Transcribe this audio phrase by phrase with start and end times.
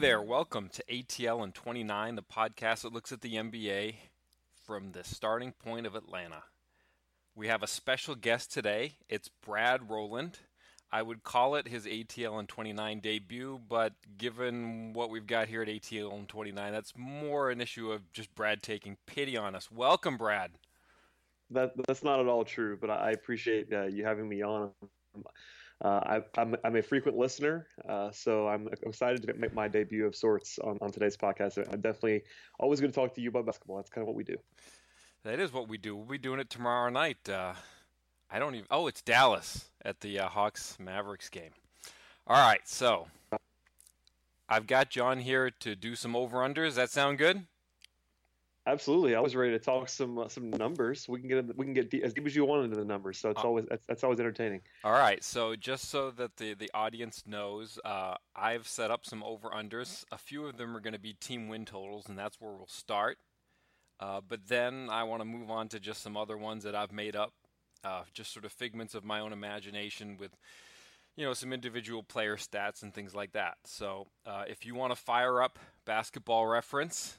[0.00, 3.96] there, welcome to ATL and 29, the podcast that looks at the NBA
[4.64, 6.42] from the starting point of Atlanta.
[7.34, 8.94] We have a special guest today.
[9.10, 10.38] It's Brad Rowland.
[10.90, 15.60] I would call it his ATL and 29 debut, but given what we've got here
[15.60, 19.70] at ATL and 29, that's more an issue of just Brad taking pity on us.
[19.70, 20.52] Welcome, Brad.
[21.50, 24.70] That that's not at all true, but I appreciate uh, you having me on.
[25.82, 30.06] Uh, I, am I'm a frequent listener, uh, so I'm excited to make my debut
[30.06, 31.56] of sorts on, on today's podcast.
[31.72, 32.22] I'm definitely
[32.58, 33.76] always going to talk to you about basketball.
[33.76, 34.36] That's kind of what we do.
[35.24, 35.96] That is what we do.
[35.96, 37.26] We'll be doing it tomorrow night.
[37.28, 37.54] Uh,
[38.30, 38.66] I don't even.
[38.70, 41.52] Oh, it's Dallas at the uh, Hawks Mavericks game.
[42.26, 43.08] All right, so
[44.48, 46.74] I've got John here to do some over unders.
[46.74, 47.46] That sound good?
[48.70, 51.08] Absolutely, I was ready to talk some uh, some numbers.
[51.08, 53.30] We can get we can get as deep as you want into the numbers, so
[53.30, 54.60] it's uh, always that's, that's, always entertaining.
[54.84, 59.24] All right, so just so that the the audience knows, uh, I've set up some
[59.24, 60.04] over unders.
[60.12, 62.68] A few of them are going to be team win totals, and that's where we'll
[62.68, 63.18] start.
[63.98, 66.92] Uh, but then I want to move on to just some other ones that I've
[66.92, 67.32] made up,
[67.82, 70.36] uh, just sort of figments of my own imagination with
[71.16, 73.56] you know some individual player stats and things like that.
[73.64, 77.18] So uh, if you want to fire up basketball reference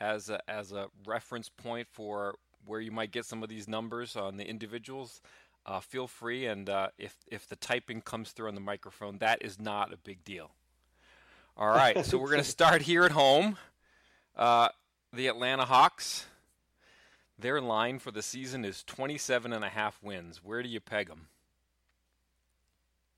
[0.00, 4.16] as a, as a reference point for where you might get some of these numbers
[4.16, 5.20] on the individuals,
[5.66, 6.46] uh, feel free.
[6.46, 9.96] And uh, if if the typing comes through on the microphone, that is not a
[9.96, 10.50] big deal.
[11.56, 13.56] All right, so we're going to start here at home.
[14.36, 14.68] Uh,
[15.12, 16.26] the Atlanta Hawks.
[17.38, 20.40] Their line for the season is 27 and a half wins.
[20.44, 21.26] Where do you peg them?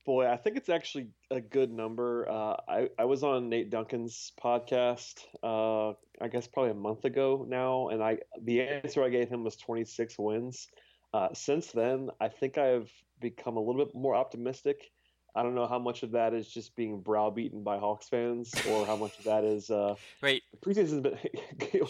[0.04, 2.28] Boy, I think it's actually a good number.
[2.28, 7.46] Uh, I, I was on Nate Duncan's podcast, uh, I guess probably a month ago
[7.48, 10.68] now, and I the answer I gave him was 26 wins.
[11.14, 14.90] Uh, since then, I think I've become a little bit more optimistic.
[15.36, 18.86] I don't know how much of that is just being browbeaten by Hawks fans, or
[18.86, 19.70] how much of that is.
[19.70, 21.18] Uh, Wait, preseason's been.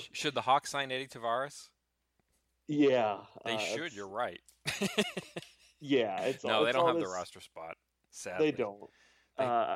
[0.12, 1.68] should the Hawks sign Edy Tavares?
[2.68, 3.92] Yeah, they uh, should.
[3.92, 4.40] You're right.
[5.80, 7.76] yeah, it's no, all, they don't have this, the roster spot.
[8.14, 8.50] Sadly.
[8.50, 8.90] They don't.
[9.36, 9.74] Uh,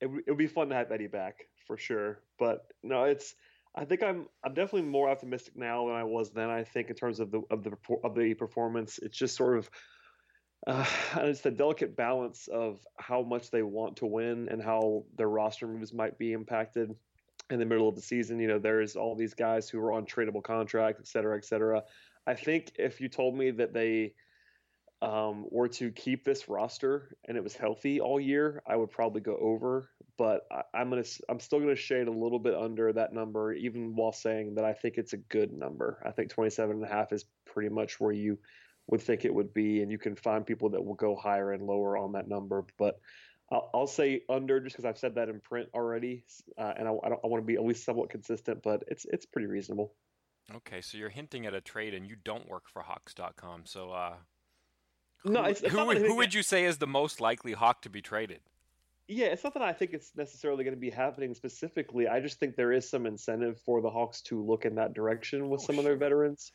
[0.00, 3.34] it, it would be fun to have Edy back for sure, but no, it's.
[3.74, 6.50] I think I'm I'm definitely more optimistic now than I was then.
[6.50, 7.72] I think in terms of the of the
[8.04, 9.70] of the performance, it's just sort of
[10.66, 10.84] uh,
[11.16, 15.66] it's the delicate balance of how much they want to win and how their roster
[15.66, 16.94] moves might be impacted
[17.48, 18.40] in the middle of the season.
[18.40, 21.82] You know, there's all these guys who are on tradable contracts, et cetera, et cetera.
[22.26, 24.12] I think if you told me that they
[25.02, 29.20] um, were to keep this roster and it was healthy all year, I would probably
[29.20, 29.88] go over.
[30.18, 33.96] But I, am gonna, I'm still gonna shade a little bit under that number, even
[33.96, 36.02] while saying that I think it's a good number.
[36.04, 38.38] I think 27 and a half is pretty much where you
[38.88, 41.62] would think it would be, and you can find people that will go higher and
[41.62, 42.66] lower on that number.
[42.76, 43.00] But
[43.50, 46.24] I'll, I'll say under just because I've said that in print already,
[46.58, 48.62] uh, and I, I, don't I want to be at least somewhat consistent.
[48.62, 49.94] But it's it's pretty reasonable.
[50.54, 53.92] Okay, so you're hinting at a trade, and you don't work for Hawks.com, so.
[53.92, 54.16] Uh
[55.24, 58.00] no, it's, it's who, who would you say is the most likely Hawk to be
[58.00, 58.40] traded?
[59.08, 62.06] Yeah, it's not that I think it's necessarily going to be happening specifically.
[62.06, 65.48] I just think there is some incentive for the Hawks to look in that direction
[65.48, 65.80] with oh, some sure.
[65.80, 66.52] of their veterans.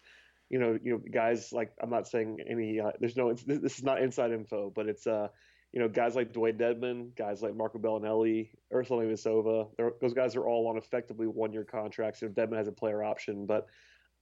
[0.50, 2.80] You know, you know, guys like I'm not saying any.
[2.80, 3.34] Uh, there's no.
[3.34, 5.28] This is not inside info, but it's uh,
[5.74, 10.00] you know, guys like Dewayne Dedmon, guys like Marco Belinelli, Ersan Ilyasova.
[10.00, 12.22] Those guys are all on effectively one-year contracts.
[12.22, 13.68] You know, Dedmon has a player option, but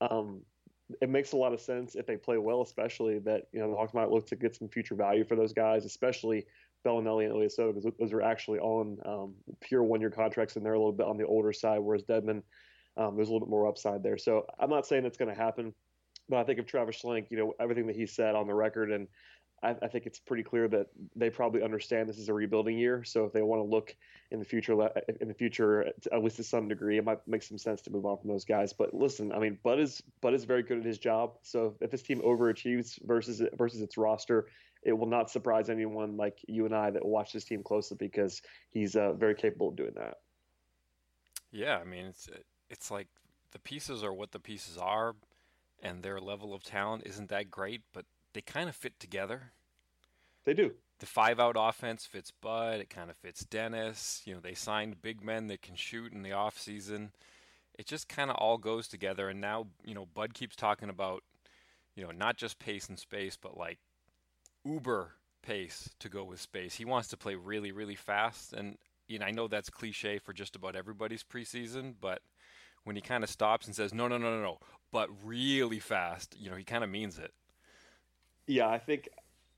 [0.00, 0.40] um,
[1.00, 3.76] it makes a lot of sense if they play well, especially that you know the
[3.76, 6.46] Hawks might look to get some future value for those guys, especially
[6.84, 10.78] Belinelli and Ilyasova, because those are actually on um, pure one-year contracts, and they're a
[10.78, 12.42] little bit on the older side, whereas Dedmon,
[12.96, 14.18] um, there's a little bit more upside there.
[14.18, 15.74] So I'm not saying it's going to happen,
[16.28, 18.92] but I think if Travis Schlenk, you know, everything that he said on the record
[18.92, 19.08] and
[19.64, 23.02] I, I, think it's pretty clear that they probably understand this is a rebuilding year.
[23.04, 23.96] So if they want to look
[24.30, 24.72] in the future,
[25.20, 28.04] in the future, at least to some degree, it might make some sense to move
[28.06, 28.72] on from those guys.
[28.72, 31.38] But listen, I mean, Bud is Bud is very good at his job.
[31.42, 34.46] So if this team overachieves versus versus its roster,
[34.82, 38.42] it will not surprise anyone like you and I that watch this team closely because
[38.70, 40.18] he's uh, very capable of doing that.
[41.50, 42.28] Yeah, I mean, it's
[42.68, 43.08] it's like
[43.52, 45.14] the pieces are what the pieces are,
[45.82, 49.52] and their level of talent isn't that great, but they kind of fit together.
[50.44, 50.72] They do.
[51.00, 52.80] The five out offense fits Bud.
[52.80, 54.22] It kind of fits Dennis.
[54.24, 57.12] You know, they signed big men that can shoot in the off season.
[57.78, 59.28] It just kind of all goes together.
[59.28, 61.22] And now, you know, Bud keeps talking about,
[61.96, 63.78] you know, not just pace and space, but like
[64.64, 66.74] uber pace to go with space.
[66.74, 68.52] He wants to play really, really fast.
[68.52, 68.78] And,
[69.08, 72.20] you know, I know that's cliche for just about everybody's preseason, but
[72.84, 74.58] when he kind of stops and says, no, no, no, no, no,
[74.92, 77.32] but really fast, you know, he kind of means it.
[78.46, 79.08] Yeah, I think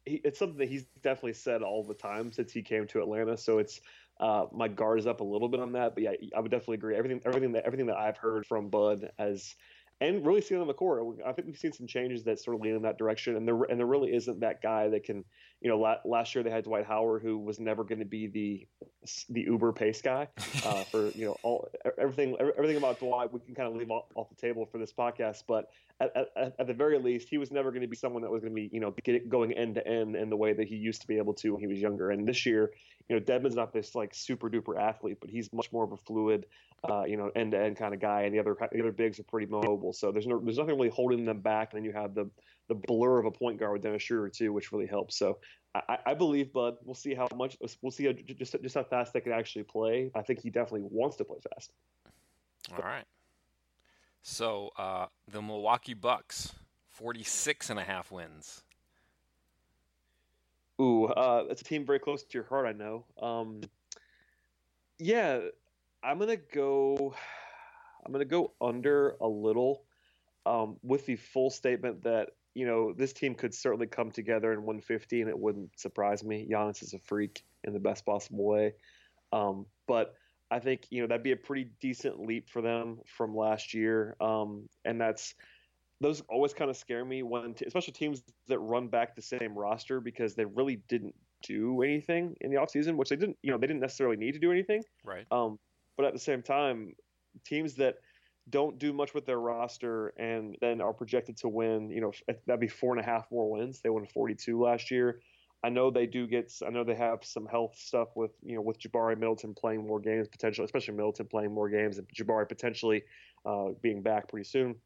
[0.04, 3.36] he, it's something that he's definitely said all the time since he came to Atlanta.
[3.36, 3.80] So it's
[4.18, 6.76] Uh, my guard is up a little bit on that, but yeah, I would definitely
[6.76, 6.96] agree.
[6.96, 9.54] Everything, everything that everything that I've heard from Bud as
[10.00, 11.02] and really seen on the court.
[11.24, 13.62] I think we've seen some changes that sort of lean in that direction, and there
[13.64, 15.24] and there really isn't that guy that can,
[15.60, 18.26] you know, la- last year they had Dwight Howard, who was never going to be
[18.26, 18.66] the
[19.30, 20.28] the Uber pace guy
[20.64, 24.04] uh, for you know all everything everything about Dwight we can kind of leave off,
[24.14, 27.50] off the table for this podcast, but at, at, at the very least, he was
[27.50, 29.76] never going to be someone that was going to be you know get, going end
[29.76, 31.78] to end in the way that he used to be able to when he was
[31.78, 32.10] younger.
[32.10, 32.70] And this year,
[33.08, 35.96] you know, Dedmon's not this like super duper athlete, but he's much more of a
[35.96, 36.44] fluid
[36.88, 39.18] uh, you know, end to end kind of guy, and the other the other bigs
[39.18, 39.85] are pretty mobile.
[39.92, 41.72] So there's no there's nothing really holding them back.
[41.72, 42.30] And then you have the
[42.68, 45.18] the blur of a point guard with Dennis Schroeder too, which really helps.
[45.18, 45.38] So
[45.74, 46.76] I, I believe Bud.
[46.84, 50.10] We'll see how much we'll see how, just just how fast they can actually play.
[50.14, 51.72] I think he definitely wants to play fast.
[52.72, 53.04] All right.
[54.22, 56.52] So uh, the Milwaukee Bucks,
[56.90, 58.62] 46 and a half wins.
[60.80, 63.04] Ooh, uh, it's a team very close to your heart, I know.
[63.20, 63.60] Um,
[64.98, 65.40] yeah,
[66.02, 67.14] I'm gonna go.
[68.06, 69.82] I'm gonna go under a little,
[70.46, 74.60] um, with the full statement that you know this team could certainly come together in
[74.60, 76.48] 150, and it wouldn't surprise me.
[76.50, 78.74] Giannis is a freak in the best possible way,
[79.32, 80.14] um, but
[80.50, 84.16] I think you know that'd be a pretty decent leap for them from last year,
[84.20, 85.34] um, and that's
[86.00, 89.56] those always kind of scare me when, t- especially teams that run back the same
[89.56, 93.58] roster because they really didn't do anything in the offseason, which they didn't, you know,
[93.58, 94.82] they didn't necessarily need to do anything.
[95.04, 95.26] Right.
[95.30, 95.58] Um,
[95.96, 96.92] but at the same time,
[97.44, 97.96] teams that
[98.48, 102.12] don't do much with their roster and then are projected to win, you know,
[102.46, 103.80] that'd be four and a half more wins.
[103.80, 105.20] They won 42 last year.
[105.64, 106.52] I know they do get.
[106.64, 109.98] I know they have some health stuff with you know with Jabari Middleton playing more
[109.98, 113.02] games potentially, especially Middleton playing more games and Jabari potentially
[113.44, 114.76] uh, being back pretty soon.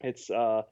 [0.00, 0.62] It's uh,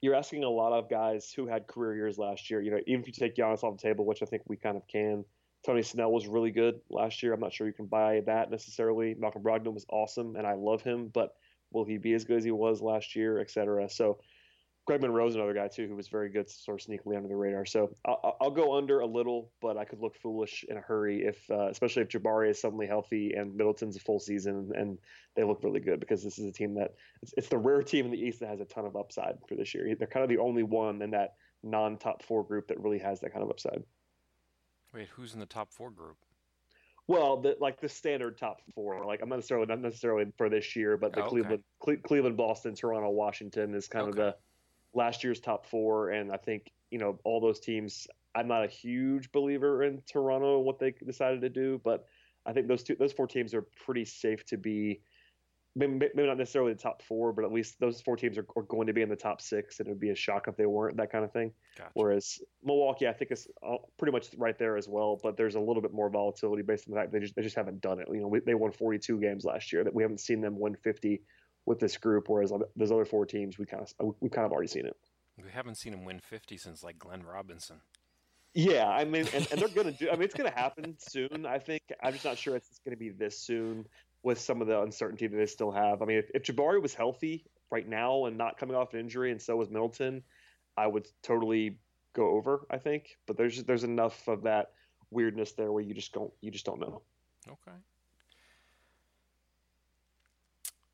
[0.00, 2.60] you're asking a lot of guys who had career years last year.
[2.60, 4.76] You know, even if you take Giannis off the table, which I think we kind
[4.76, 5.24] of can,
[5.64, 7.32] Tony Snell was really good last year.
[7.32, 9.14] I'm not sure you can buy that necessarily.
[9.18, 11.34] Malcolm Brogdon was awesome, and I love him, but
[11.70, 13.88] will he be as good as he was last year, et cetera?
[13.88, 14.20] So
[14.86, 17.66] Greg Monroe's another guy too who was very good, sort of sneakily under the radar.
[17.66, 21.24] So I'll, I'll go under a little, but I could look foolish in a hurry
[21.24, 24.98] if, uh, especially if Jabari is suddenly healthy and Middleton's a full season and
[25.36, 28.06] they look really good because this is a team that it's, it's the rare team
[28.06, 29.94] in the East that has a ton of upside for this year.
[29.94, 33.32] They're kind of the only one in that non-top four group that really has that
[33.32, 33.84] kind of upside.
[34.94, 36.16] Wait, who's in the top four group?
[37.06, 39.04] Well, the, like the standard top four.
[39.04, 41.30] Like I'm not necessarily not necessarily for this year, but the oh, okay.
[41.30, 44.10] Cleveland, Cle- Cleveland, Boston, Toronto, Washington is kind okay.
[44.10, 44.36] of the
[44.94, 48.06] last year's top four, and I think you know all those teams.
[48.32, 52.06] I'm not a huge believer in Toronto and what they decided to do, but
[52.46, 55.00] I think those two those four teams are pretty safe to be
[55.76, 58.86] maybe, not necessarily the top four, but at least those four teams are, are, going
[58.88, 60.96] to be in the top six, and it would be a shock if they weren't
[60.96, 61.52] that kind of thing.
[61.76, 61.90] Gotcha.
[61.94, 65.60] Whereas Milwaukee, I think is uh, pretty much right there as well, but there's a
[65.60, 68.08] little bit more volatility based on the fact they just they just haven't done it.
[68.10, 69.84] You know, we, they won 42 games last year.
[69.84, 71.22] That we haven't seen them win 50
[71.66, 74.68] with this group, whereas those other four teams we kind of we kind of already
[74.68, 74.96] seen it.
[75.36, 77.80] We haven't seen them win 50 since like Glenn Robinson.
[78.52, 80.08] Yeah, I mean, and, and they're to do.
[80.10, 81.46] I mean, it's going to happen soon.
[81.46, 81.82] I think.
[82.02, 83.86] I'm just not sure it's going to be this soon
[84.22, 86.02] with some of the uncertainty that they still have.
[86.02, 89.30] I mean, if, if Jabari was healthy right now and not coming off an injury,
[89.30, 90.22] and so was Middleton,
[90.76, 91.78] I would totally
[92.12, 92.66] go over.
[92.70, 94.72] I think, but there's there's enough of that
[95.10, 97.02] weirdness there where you just don't you just don't know.
[97.48, 97.76] Okay.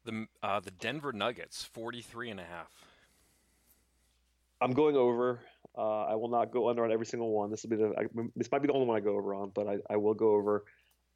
[0.04, 2.70] The uh, the Denver Nuggets 43 and a half.
[4.60, 5.40] I'm going over.
[5.76, 7.50] Uh, I will not go under on every single one.
[7.50, 8.04] This will be the I,
[8.36, 10.34] this might be the only one I go over on, but I, I will go
[10.34, 10.64] over.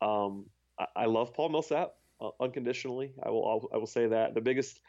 [0.03, 0.47] Um,
[0.79, 3.13] I, I love Paul Millsap uh, unconditionally.
[3.23, 4.81] I will I'll, I will say that the biggest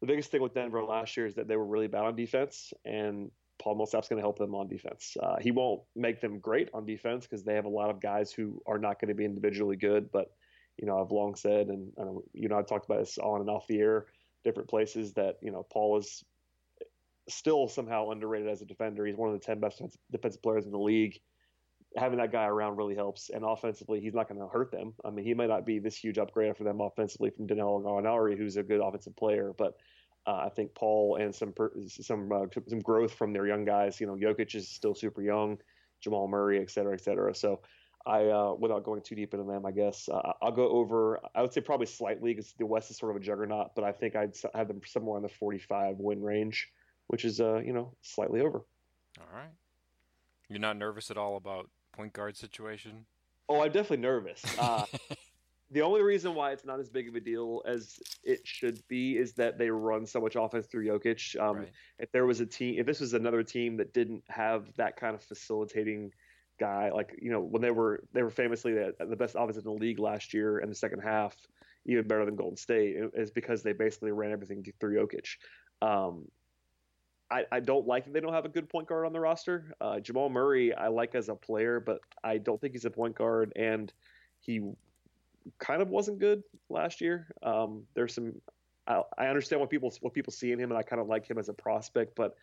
[0.00, 2.72] the biggest thing with Denver last year is that they were really bad on defense,
[2.84, 5.16] and Paul Millsap's going to help them on defense.
[5.20, 8.32] Uh, he won't make them great on defense because they have a lot of guys
[8.32, 10.10] who are not going to be individually good.
[10.12, 10.30] But
[10.76, 11.92] you know, I've long said, and
[12.34, 14.06] you know, I've talked about this on and off the air,
[14.44, 16.22] different places that you know Paul is
[17.28, 19.06] still somehow underrated as a defender.
[19.06, 21.18] He's one of the ten best defensive players in the league
[21.96, 23.30] having that guy around really helps.
[23.30, 24.94] And offensively, he's not going to hurt them.
[25.04, 28.36] I mean, he might not be this huge upgrade for them offensively from Danilo Gallinari,
[28.36, 29.76] who's a good offensive player, but
[30.26, 31.54] uh, I think Paul and some
[31.88, 34.00] some uh, some growth from their young guys.
[34.00, 35.58] You know, Jokic is still super young,
[36.00, 37.34] Jamal Murray, et cetera, et cetera.
[37.34, 37.60] So.
[38.08, 41.18] I, uh, without going too deep into them, I guess uh, I'll go over.
[41.34, 43.90] I would say probably slightly because the West is sort of a juggernaut, but I
[43.90, 46.68] think I'd have them somewhere in the 45 win range,
[47.08, 48.64] which is, uh, you know, slightly over.
[49.18, 49.50] All right.
[50.48, 53.06] You're not nervous at all about point guard situation?
[53.48, 54.42] Oh, I'm definitely nervous.
[54.58, 54.84] Uh,
[55.72, 59.16] the only reason why it's not as big of a deal as it should be
[59.16, 61.38] is that they run so much offense through Jokic.
[61.40, 61.72] Um, right.
[61.98, 65.16] If there was a team, if this was another team that didn't have that kind
[65.16, 66.12] of facilitating
[66.58, 66.90] guy.
[66.90, 69.70] Like you know when they were they were famously the, the best offense in the
[69.70, 71.34] league last year in the second half,
[71.86, 75.36] even better than Golden State, is because they basically ran everything through Jokic.
[75.82, 76.26] Um,
[77.30, 79.74] I, I don't like that they don't have a good point guard on the roster.
[79.80, 83.16] Uh, Jamal Murray, I like as a player, but I don't think he's a point
[83.16, 83.92] guard, and
[84.40, 84.60] he
[85.58, 87.28] kind of wasn't good last year.
[87.42, 88.34] Um, there's some,
[88.86, 91.28] I, I understand what people what people see in him, and I kind of like
[91.28, 92.36] him as a prospect, but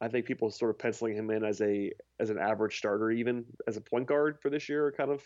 [0.00, 3.44] I think people sort of penciling him in as a as an average starter, even
[3.66, 5.22] as a point guard for this year, are kind of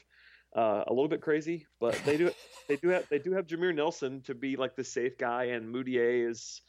[0.57, 1.67] uh, a little bit crazy.
[1.81, 2.31] But they do
[2.69, 5.75] they do have they do have Jameer Nelson to be like the safe guy, and
[5.75, 6.63] Mudiay is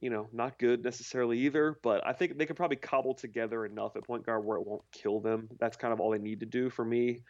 [0.00, 3.96] you know, not good necessarily either, but I think they could probably cobble together enough
[3.96, 5.48] at point guard where it won't kill them.
[5.58, 7.20] That's kind of all they need to do for me.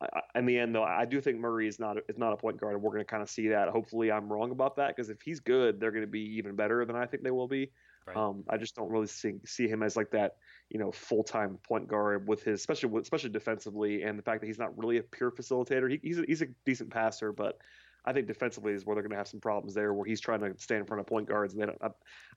[0.00, 2.60] I, in the end, though, I do think Murray is not is not a point
[2.60, 3.68] guard, and we're going to kind of see that.
[3.68, 6.84] Hopefully, I'm wrong about that because if he's good, they're going to be even better
[6.84, 7.70] than I think they will be.
[8.06, 8.16] Right.
[8.16, 10.36] Um, I just don't really see see him as like that,
[10.70, 14.46] you know, full time point guard with his especially especially defensively, and the fact that
[14.46, 15.90] he's not really a pure facilitator.
[15.90, 17.58] He, he's a, he's a decent passer, but
[18.06, 20.40] I think defensively is where they're going to have some problems there, where he's trying
[20.40, 21.78] to stand in front of point guards, and they don't.
[21.82, 21.88] I,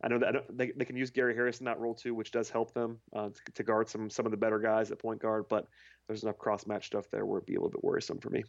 [0.03, 2.31] I know that I they, they can use Gary Harris in that role too, which
[2.31, 5.21] does help them uh, to, to, guard some some of the better guys at point
[5.21, 5.45] guard.
[5.47, 5.67] But
[6.07, 8.43] there's enough cross match stuff there where it'd be a little bit worrisome for me.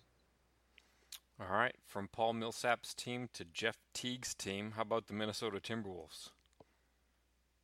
[1.40, 6.30] All right, from Paul Millsap's team to Jeff Teague's team, how about the Minnesota Timberwolves?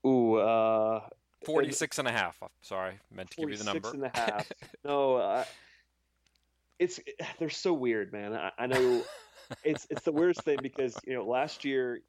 [0.07, 1.01] Ooh, uh,
[1.45, 2.39] 46 and a half.
[2.63, 3.89] Sorry, meant to give you the number.
[3.89, 4.53] 46 and a half.
[4.85, 5.45] no, uh,
[6.79, 7.01] it's
[7.39, 8.35] they're so weird, man.
[8.35, 9.03] I, I know
[9.65, 12.01] it's it's the weirdest thing because you know last year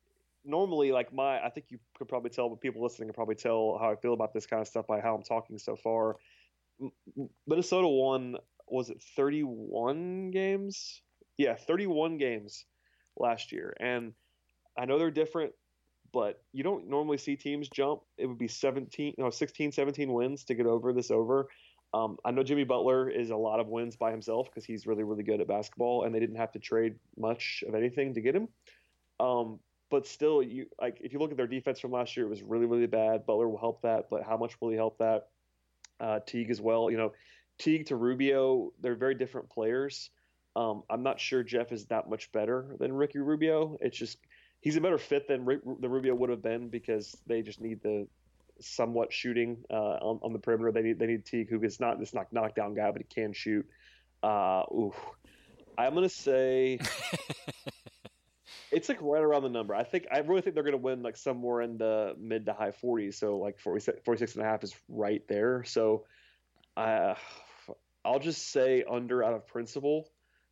[0.46, 3.78] normally like my I think you could probably tell but people listening can probably tell
[3.80, 6.16] how I feel about this kind of stuff by how I'm talking so far.
[7.48, 11.02] Minnesota won was it 31 games?
[11.38, 12.66] Yeah, 31 games
[13.16, 13.76] last year.
[13.80, 14.14] And
[14.78, 15.54] I know they're different,
[16.12, 18.02] but you don't normally see teams jump.
[18.18, 21.48] It would be 17, no, 16, 17 wins to get over this over.
[21.94, 25.04] Um, I know Jimmy Butler is a lot of wins by himself because he's really,
[25.04, 28.36] really good at basketball, and they didn't have to trade much of anything to get
[28.36, 28.48] him.
[29.20, 32.30] Um, but still, you like if you look at their defense from last year, it
[32.30, 33.26] was really, really bad.
[33.26, 35.30] Butler will help that, but how much will he help that?
[36.00, 36.92] Uh, Teague as well.
[36.92, 37.14] You know,
[37.58, 40.10] Teague to Rubio, they're very different players.
[40.56, 43.78] Um, I'm not sure Jeff is that much better than Ricky Rubio.
[43.80, 44.20] It's just
[44.60, 48.08] he's a better fit than the Rubio would have been because they just need the
[48.62, 50.72] somewhat shooting uh, on, on, the perimeter.
[50.72, 53.34] They need they need Teague, who is not this knock knockdown guy, but he can
[53.34, 53.66] shoot.
[54.24, 54.94] Uh, ooh,
[55.78, 56.80] I'm gonna say
[58.72, 59.76] it's like right around the number.
[59.76, 62.72] I think I really think they're gonna win like somewhere in the mid to high
[62.72, 63.16] 40s.
[63.16, 65.64] So like 46, 46 and a half is right there.
[65.64, 66.06] So
[66.76, 67.16] uh,
[68.04, 70.10] I'll just say under out of principle,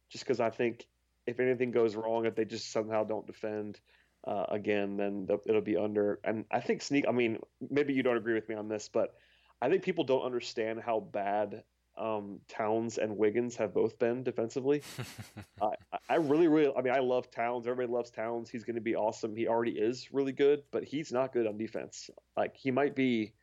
[0.09, 0.85] just because I think
[1.25, 3.79] if anything goes wrong, if they just somehow don't defend
[4.25, 6.20] uh, again, then it'll be under.
[6.24, 7.05] And I think sneak.
[7.08, 7.39] I mean,
[7.70, 9.15] maybe you don't agree with me on this, but
[9.62, 11.63] I think people don't understand how bad
[11.98, 14.82] um, Towns and Wiggins have both been defensively.
[15.62, 15.70] I,
[16.10, 16.74] I really, really.
[16.75, 17.67] I mean, I love Towns.
[17.67, 18.50] Everybody loves Towns.
[18.50, 19.36] He's going to be awesome.
[19.36, 22.10] He already is really good, but he's not good on defense.
[22.36, 23.34] Like he might be,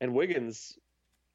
[0.00, 0.78] and Wiggins.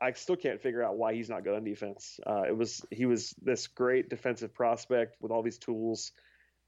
[0.01, 2.19] I still can't figure out why he's not good on defense.
[2.27, 6.12] Uh, it was he was this great defensive prospect with all these tools,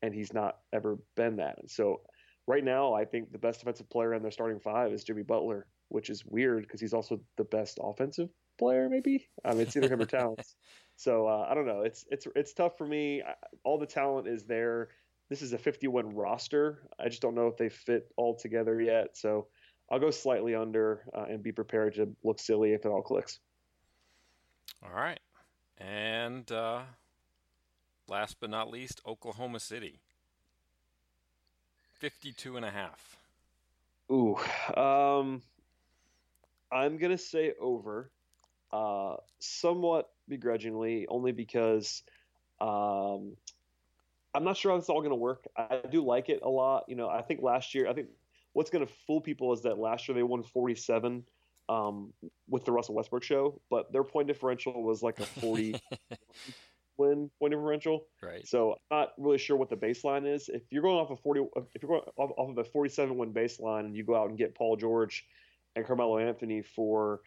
[0.01, 1.57] and he's not ever been that.
[1.59, 1.99] And so
[2.47, 5.67] right now, I think the best defensive player in their starting five is Jimmy Butler,
[5.89, 8.89] which is weird because he's also the best offensive player.
[8.89, 10.55] Maybe I mean it's either him or Towns.
[10.95, 11.81] So uh, I don't know.
[11.81, 13.21] It's it's it's tough for me.
[13.63, 14.89] All the talent is there.
[15.29, 16.87] This is a 51 roster.
[16.97, 19.17] I just don't know if they fit all together yet.
[19.17, 19.47] So
[19.91, 23.39] I'll go slightly under uh, and be prepared to look silly if it all clicks.
[24.83, 25.19] All right.
[25.77, 26.81] And uh,
[28.07, 29.99] last but not least, Oklahoma City.
[31.99, 33.17] 52 and a half.
[34.11, 34.37] Ooh.
[34.75, 35.41] Um,
[36.71, 38.11] I'm going to say over,
[38.71, 42.03] uh, somewhat begrudgingly, only because
[42.59, 43.35] um,
[44.33, 45.45] I'm not sure how it's all going to work.
[45.55, 46.85] I do like it a lot.
[46.87, 48.07] You know, I think last year, I think
[48.53, 51.23] what's going to fool people is that last year they won 47
[51.69, 52.13] um,
[52.49, 55.79] with the Russell Westbrook show, but their point differential was like a 40
[56.97, 58.05] win point differential.
[58.21, 58.47] Right.
[58.47, 60.49] So I'm not really sure what the baseline is.
[60.49, 61.41] If you're going off of 40,
[61.73, 64.37] if you're going off, off of a 47 win baseline and you go out and
[64.37, 65.25] get Paul George
[65.75, 67.21] and Carmelo Anthony for,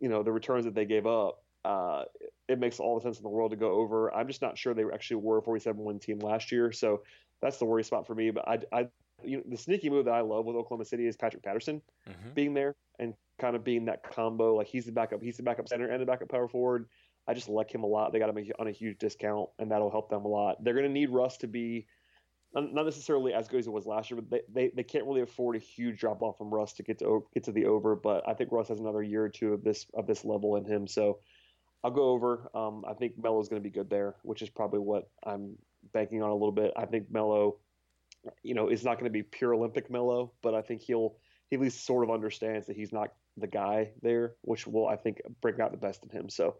[0.00, 2.04] you know, the returns that they gave up, uh,
[2.48, 4.14] it makes all the sense in the world to go over.
[4.14, 6.72] I'm just not sure they actually were a 47 win team last year.
[6.72, 7.02] So
[7.42, 8.30] that's the worry spot for me.
[8.30, 8.88] But I, I
[9.22, 12.30] you know, the sneaky move that I love with Oklahoma City is Patrick Patterson mm-hmm.
[12.34, 14.54] being there and kind of being that combo.
[14.56, 16.88] Like he's the backup, he's the backup center and the backup power forward.
[17.28, 18.12] I just like him a lot.
[18.12, 20.64] They got him on a huge discount, and that'll help them a lot.
[20.64, 21.86] They're going to need Russ to be
[22.54, 25.20] not necessarily as good as it was last year, but they, they, they can't really
[25.20, 27.94] afford a huge drop off from Russ to get to get to the over.
[27.94, 30.64] But I think Russ has another year or two of this of this level in
[30.64, 31.18] him, so
[31.84, 32.50] I'll go over.
[32.54, 35.56] Um, I think Melo's going to be good there, which is probably what I'm
[35.92, 36.72] banking on a little bit.
[36.76, 37.58] I think Melo,
[38.42, 41.16] you know, is not going to be pure Olympic Melo, but I think he'll
[41.50, 44.96] he at least sort of understands that he's not the guy there, which will I
[44.96, 46.28] think bring out the best in him.
[46.28, 46.56] So,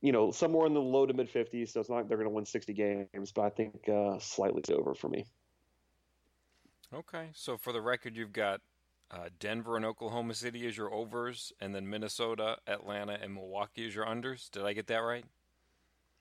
[0.00, 1.70] you know, somewhere in the low to mid 50s.
[1.70, 4.62] So it's not like they're going to win 60 games, but I think uh, slightly
[4.72, 5.26] over for me.
[6.92, 8.60] Okay, so for the record, you've got
[9.10, 13.94] uh, Denver and Oklahoma City as your overs, and then Minnesota, Atlanta, and Milwaukee as
[13.94, 14.50] your unders.
[14.50, 15.24] Did I get that right?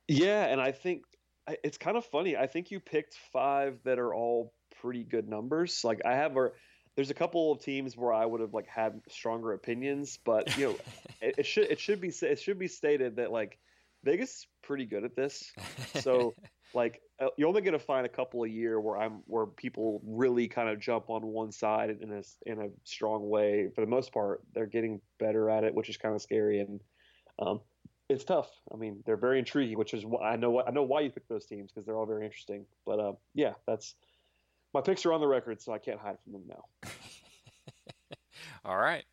[0.07, 1.03] Yeah, and I think
[1.63, 2.38] it's kind of funny.
[2.38, 5.83] I think you picked five that are all pretty good numbers.
[5.83, 6.51] Like I have a,
[6.95, 10.67] there's a couple of teams where I would have like had stronger opinions, but you
[10.67, 10.75] know,
[11.21, 13.57] it, it, should it should be it should be stated that like
[14.03, 15.51] Vegas is pretty good at this.
[15.95, 16.33] So
[16.73, 20.01] like uh, you're only going to find a couple a year where I'm where people
[20.05, 23.69] really kind of jump on one side in a in a strong way.
[23.73, 26.79] For the most part, they're getting better at it, which is kind of scary and
[27.39, 27.61] um,
[28.09, 28.49] it's tough.
[28.73, 31.29] I mean, they're very intriguing, which is why I know I know why you picked
[31.29, 32.65] those teams because they're all very interesting.
[32.85, 33.95] But uh, yeah, that's
[34.73, 36.91] my picks are on the record, so I can't hide from them now.
[38.65, 39.05] all right.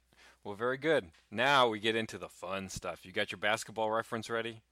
[0.44, 1.06] Well, very good.
[1.30, 3.04] Now we get into the fun stuff.
[3.04, 4.62] You got your basketball reference ready?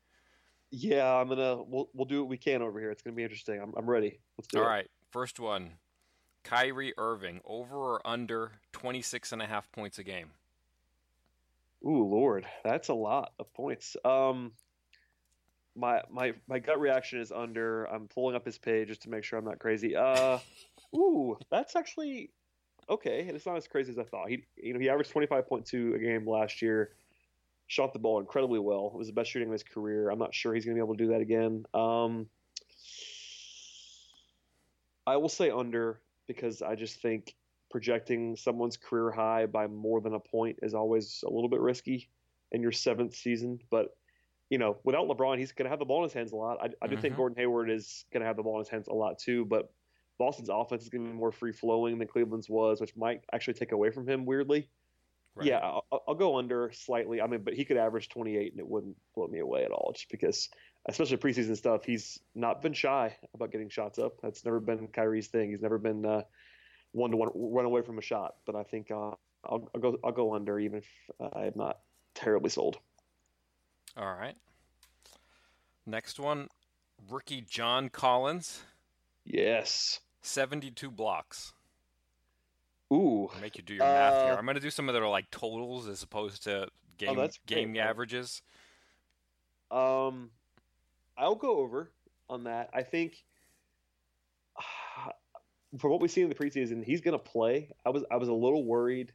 [0.76, 1.62] Yeah, I'm gonna.
[1.62, 2.90] We'll we'll do what we can over here.
[2.90, 3.61] It's gonna be interesting.
[3.62, 4.19] I'm I'm ready.
[4.37, 4.66] Let's do All it.
[4.66, 5.75] All right, first one.
[6.43, 10.31] Kyrie Irving over or under 26 and a half points a game.
[11.87, 13.97] Ooh, Lord, that's a lot of points.
[14.04, 14.50] Um,
[15.76, 17.85] my my my gut reaction is under.
[17.85, 19.95] I'm pulling up his page just to make sure I'm not crazy.
[19.95, 20.38] Uh,
[20.97, 22.31] ooh, that's actually
[22.90, 23.21] okay.
[23.33, 24.28] It's not as crazy as I thought.
[24.28, 26.90] He you know he averaged 25.2 a game last year
[27.66, 28.90] shot the ball incredibly well.
[28.94, 30.11] It was the best shooting of his career.
[30.11, 31.64] I'm not sure he's going to be able to do that again.
[31.75, 32.26] Um,
[35.06, 37.35] I will say under because I just think
[37.71, 42.09] projecting someone's career high by more than a point is always a little bit risky
[42.53, 43.59] in your seventh season.
[43.70, 43.96] But
[44.50, 46.59] you know, without LeBron, he's going to have the ball in his hands a lot.
[46.61, 47.03] I, I do mm-hmm.
[47.03, 49.44] think Gordon Hayward is going to have the ball in his hands a lot too.
[49.44, 49.72] But
[50.18, 53.55] Boston's offense is going to be more free flowing than Cleveland's was, which might actually
[53.55, 54.68] take away from him weirdly.
[55.37, 55.49] Right.
[55.49, 57.20] Yeah, I'll, I'll, go under slightly.
[57.20, 59.92] I mean, but he could average 28 and it wouldn't blow me away at all,
[59.92, 60.49] just because,
[60.88, 64.20] especially preseason stuff, he's not been shy about getting shots up.
[64.23, 65.51] That's never been Kyrie's thing.
[65.51, 66.23] He's never been uh,
[66.92, 68.35] one to one run away from a shot.
[68.47, 69.11] But I think uh,
[69.44, 70.87] I'll, I'll, go I'll go under, even if
[71.20, 71.79] I'm not
[72.14, 72.79] terribly sold.
[73.97, 74.37] All right.
[75.85, 76.49] Next one,
[77.11, 78.62] rookie John Collins.
[79.25, 80.01] Yes.
[80.23, 81.54] 72 blocks.
[82.94, 83.28] Ooh.
[83.35, 84.35] I'll make you do your math uh, here.
[84.35, 87.72] I'm going to do some of are like totals as opposed to game oh, game
[87.72, 87.80] great.
[87.80, 88.42] averages.
[89.70, 90.30] Um,
[91.16, 91.90] I'll go over
[92.28, 92.70] on that.
[92.72, 93.24] I think
[95.78, 97.70] for what we've seen in the preseason, he's going to play.
[97.85, 99.12] I was I was a little worried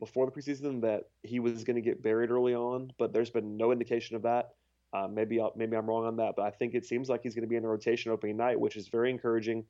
[0.00, 3.56] before the preseason that he was going to get buried early on, but there's been
[3.56, 4.50] no indication of that.
[4.92, 7.34] Uh, maybe I'll, maybe I'm wrong on that, but I think it seems like he's
[7.34, 9.64] going to be in the rotation opening night, which is very encouraging.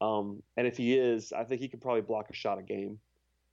[0.00, 2.98] Um, and if he is, I think he could probably block a shot a game.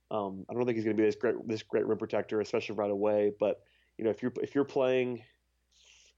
[0.10, 2.76] Um, I don't think he's going to be this great this great rim protector, especially
[2.76, 3.34] right away.
[3.38, 3.62] But
[3.98, 5.24] you know, if you're if you're playing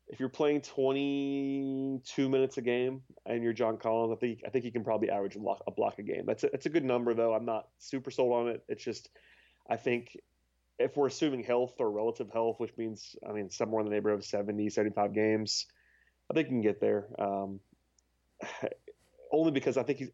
[0.10, 4.66] if you're playing 22 minutes a game and you're John Collins, I think I think
[4.66, 6.26] he can probably average a block, a block a game.
[6.26, 7.34] That's a, that's a good number though.
[7.34, 8.64] I'm not super sold on it.
[8.68, 9.10] It's just
[9.70, 10.18] I think
[10.80, 14.20] if we're assuming health or relative health, which means I mean somewhere in the neighborhood
[14.20, 15.68] of 70, 75 games,
[16.30, 17.08] I think you can get there.
[17.20, 17.60] Um,
[19.32, 20.10] only because I think he's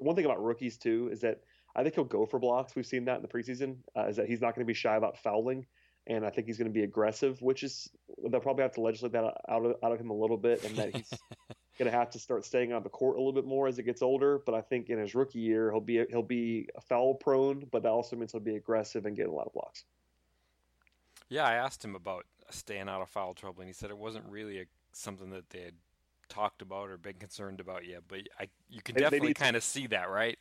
[0.00, 1.40] one thing about rookies too is that
[1.74, 2.74] I think he'll go for blocks.
[2.74, 3.76] We've seen that in the preseason.
[3.96, 5.66] Uh, is that he's not going to be shy about fouling,
[6.06, 7.90] and I think he's going to be aggressive, which is
[8.30, 10.76] they'll probably have to legislate that out of, out of him a little bit, and
[10.76, 11.10] that he's
[11.78, 13.82] going to have to start staying on the court a little bit more as it
[13.82, 14.40] gets older.
[14.44, 17.90] But I think in his rookie year he'll be he'll be foul prone, but that
[17.90, 19.84] also means he'll be aggressive and get a lot of blocks.
[21.28, 24.24] Yeah, I asked him about staying out of foul trouble, and he said it wasn't
[24.26, 25.74] really a, something that they had
[26.28, 29.62] talked about or been concerned about yet, but I you can they, definitely kind of
[29.62, 30.38] see that, right?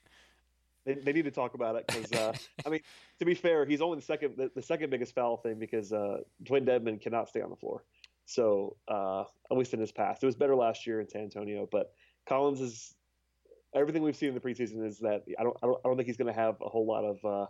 [0.86, 2.34] They, they need to talk about it because uh,
[2.66, 2.82] I mean,
[3.20, 6.18] to be fair, he's only the second the, the second biggest foul thing because uh,
[6.44, 7.84] Dewayne Dedmon cannot stay on the floor.
[8.26, 9.22] So uh,
[9.52, 11.94] at least in his past, it was better last year in San Antonio, but
[12.28, 12.96] Collins is
[13.76, 16.08] everything we've seen in the preseason is that I don't I don't, I don't think
[16.08, 17.46] he's going to have a whole lot of uh,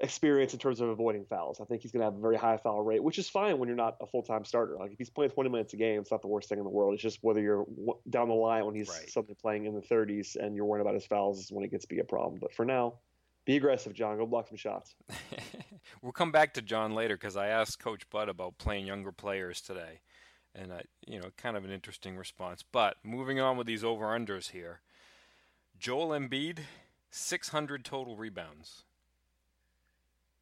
[0.00, 1.60] experience in terms of avoiding fouls.
[1.60, 3.68] I think he's going to have a very high foul rate, which is fine when
[3.68, 4.76] you're not a full time starter.
[4.78, 6.70] Like if he's playing 20 minutes a game, it's not the worst thing in the
[6.70, 6.94] world.
[6.94, 7.66] It's just whether you're
[8.08, 9.10] down the line when he's right.
[9.10, 11.84] suddenly playing in the 30s and you're worrying about his fouls is when it gets
[11.84, 12.38] to be a problem.
[12.40, 12.94] But for now,
[13.44, 14.16] be aggressive, John.
[14.16, 14.94] Go block some shots.
[16.02, 19.60] we'll come back to John later because I asked Coach Bud about playing younger players
[19.60, 20.00] today,
[20.54, 22.62] and I, you know, kind of an interesting response.
[22.62, 24.80] But moving on with these over unders here,
[25.78, 26.60] Joel Embiid,
[27.10, 28.84] 600 total rebounds.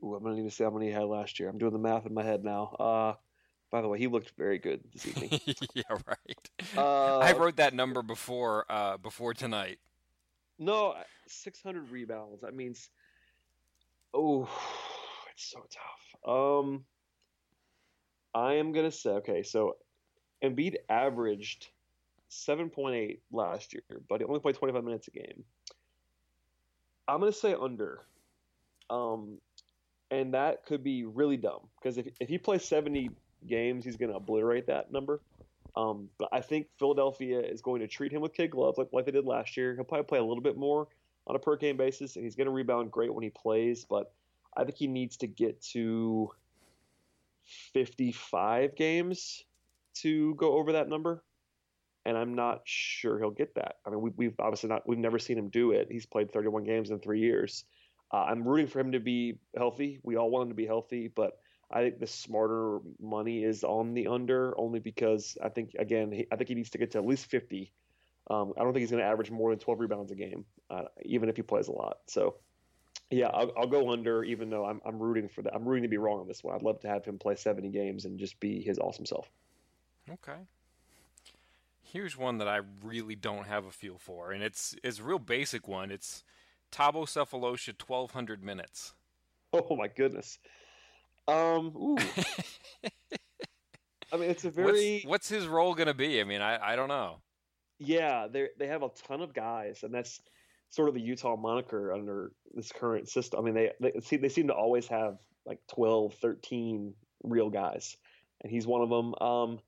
[0.03, 1.49] Ooh, I'm gonna need to see how many he had last year.
[1.49, 2.65] I'm doing the math in my head now.
[2.79, 3.15] Uh,
[3.71, 5.41] By the way, he looked very good this evening.
[5.75, 6.51] yeah, right.
[6.77, 9.79] Uh, I wrote that number before uh, before tonight.
[10.59, 10.95] No,
[11.27, 12.43] 600 rebounds.
[12.43, 12.91] That means,
[14.13, 14.49] oh,
[15.33, 16.63] it's so tough.
[16.65, 16.85] Um,
[18.35, 19.43] I am gonna say okay.
[19.43, 19.77] So,
[20.43, 21.69] Embiid averaged
[22.31, 25.45] 7.8 last year, but he only played 25 minutes a game.
[27.07, 28.03] I'm gonna say under.
[28.91, 29.39] Um,
[30.11, 33.11] and that could be really dumb because if if he plays 70
[33.47, 35.21] games, he's gonna obliterate that number.
[35.77, 39.05] Um, but I think Philadelphia is going to treat him with kid gloves like, like
[39.05, 39.75] they did last year.
[39.75, 40.89] He'll probably play a little bit more
[41.29, 43.87] on a per game basis, and he's going to rebound great when he plays.
[43.89, 44.13] But
[44.57, 46.31] I think he needs to get to
[47.75, 49.45] 55 games
[49.97, 51.23] to go over that number.
[52.05, 53.77] And I'm not sure he'll get that.
[53.87, 55.89] I mean, we, we've obviously not, we've never seen him do it.
[55.91, 57.65] He's played 31 games in three years.
[58.13, 60.01] Uh, I'm rooting for him to be healthy.
[60.03, 61.39] We all want him to be healthy, but
[61.71, 66.27] I think the smarter money is on the under only because I think again he,
[66.33, 67.71] I think he needs to get to at least 50.
[68.31, 70.85] Um, I don't think he's going to average more than 12 rebounds a game, uh,
[71.03, 71.99] even if he plays a lot.
[72.07, 72.37] So
[73.11, 75.55] yeah, I'll, I'll, go under, even though I'm, I'm rooting for that.
[75.55, 76.55] I'm rooting to be wrong on this one.
[76.55, 79.31] I'd love to have him play 70 games and just be his awesome self.
[80.11, 80.41] Okay.
[81.81, 85.19] Here's one that I really don't have a feel for, and it's it's a real
[85.19, 85.91] basic one.
[85.91, 86.23] It's
[86.73, 88.95] Thabo Sefolosha 1,200 minutes.
[89.53, 90.39] Oh my goodness.
[91.27, 91.97] Um, ooh.
[94.13, 95.01] I mean, it's a very.
[95.05, 96.21] What's, what's his role going to be?
[96.21, 97.21] I mean, I, I don't know.
[97.79, 100.21] Yeah, they they have a ton of guys, and that's
[100.71, 103.41] sort of the Utah moniker under this current system.
[103.41, 107.97] I mean, they they see they seem to always have like 12, 13 real guys,
[108.43, 109.15] and he's one of them.
[109.21, 109.59] Um,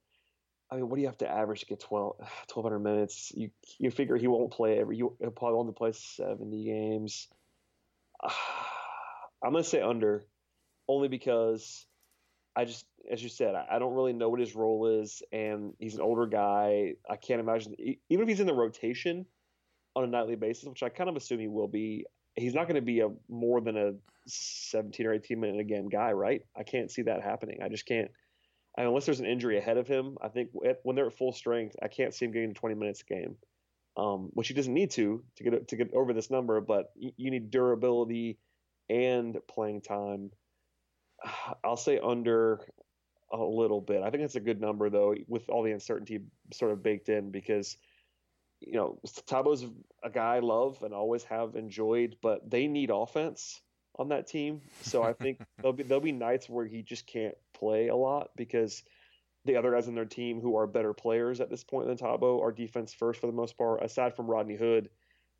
[0.70, 3.32] I mean, what do you have to average to get 12, 1,200 minutes?
[3.34, 4.96] You you figure he won't play every.
[4.96, 7.28] He'll probably only play seventy games.
[9.42, 10.24] I'm gonna say under
[10.88, 11.86] only because
[12.56, 15.72] I just, as you said, I, I don't really know what his role is, and
[15.78, 16.94] he's an older guy.
[17.08, 19.26] I can't imagine, even if he's in the rotation
[19.94, 22.76] on a nightly basis, which I kind of assume he will be, he's not going
[22.76, 23.92] to be a more than a
[24.26, 26.42] 17 or 18 minute again guy, right?
[26.56, 27.60] I can't see that happening.
[27.62, 28.10] I just can't.
[28.76, 31.88] Unless there's an injury ahead of him, I think when they're at full strength, I
[31.88, 33.36] can't see him getting 20 minutes a game,
[33.96, 36.60] um, which he doesn't need to to get to get over this number.
[36.60, 38.38] But you, you need durability
[38.88, 40.30] and playing time
[41.64, 42.60] I'll say under
[43.32, 44.02] a little bit.
[44.02, 46.20] I think that's a good number though, with all the uncertainty
[46.52, 47.76] sort of baked in, because
[48.60, 49.64] you know Thabo's
[50.02, 53.60] a guy I love and always have enjoyed, but they need offense
[53.96, 54.60] on that team.
[54.82, 58.30] So I think there'll be there'll be nights where he just can't play a lot
[58.36, 58.82] because
[59.44, 62.40] the other guys on their team who are better players at this point than Thabo
[62.42, 63.82] are defense first for the most part.
[63.82, 64.90] Aside from Rodney Hood,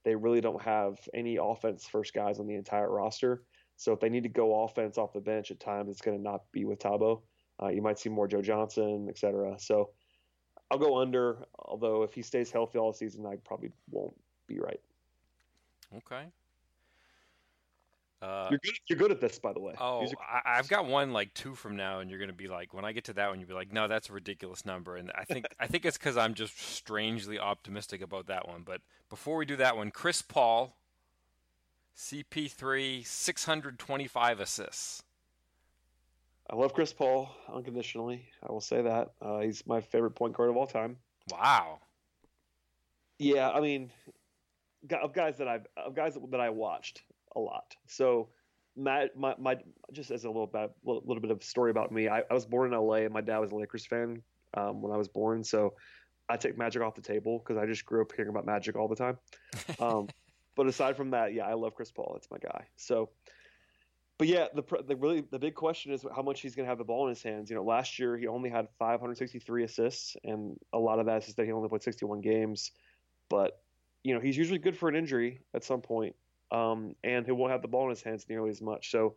[0.04, 3.42] they really don't have any offense first guys on the entire roster.
[3.76, 6.22] So if they need to go offense off the bench at times, it's going to
[6.22, 7.22] not be with Thabo.
[7.62, 9.56] Uh, you might see more Joe Johnson, et cetera.
[9.58, 9.90] So
[10.70, 14.14] I'll go under, although if he stays healthy all season, I probably won't
[14.46, 14.80] be right.
[15.96, 16.26] Okay.
[18.22, 18.74] Uh, you're good.
[18.87, 19.74] You're good at this, by the way.
[19.80, 20.06] Oh,
[20.44, 22.92] I, have got one like two from now, and you're gonna be like, when I
[22.92, 24.96] get to that one, you'll be like, no, that's a ridiculous number.
[24.96, 28.62] And I think I think it's because I'm just strangely optimistic about that one.
[28.62, 30.76] But before we do that one, Chris Paul
[31.96, 35.02] CP3, 625 assists.
[36.48, 38.26] I love Chris Paul unconditionally.
[38.46, 39.12] I will say that.
[39.22, 40.96] Uh, he's my favorite point guard of all time.
[41.30, 41.78] Wow.
[43.18, 43.90] Yeah, I mean,
[44.90, 47.02] of guys that I've of guys that I watched
[47.36, 47.74] a lot.
[47.86, 48.28] So,
[48.76, 49.56] Matt, my, my
[49.92, 52.08] just as a little bit little bit of story about me.
[52.08, 53.04] I, I was born in L.A.
[53.04, 54.22] and my dad was a Lakers fan
[54.54, 55.44] um, when I was born.
[55.44, 55.74] So,
[56.28, 58.88] I take Magic off the table because I just grew up hearing about Magic all
[58.88, 59.18] the time.
[59.80, 60.08] Um,
[60.56, 62.14] but aside from that, yeah, I love Chris Paul.
[62.16, 62.66] It's my guy.
[62.76, 63.10] So,
[64.18, 66.76] but yeah, the the really the big question is how much he's going to have
[66.76, 67.48] the ball in his hands.
[67.48, 71.34] You know, last year he only had 563 assists, and a lot of that is
[71.36, 72.72] that he only played 61 games.
[73.30, 73.62] But
[74.04, 76.14] you know, he's usually good for an injury at some point,
[76.50, 78.90] um, and he won't have the ball in his hands nearly as much.
[78.90, 79.14] So,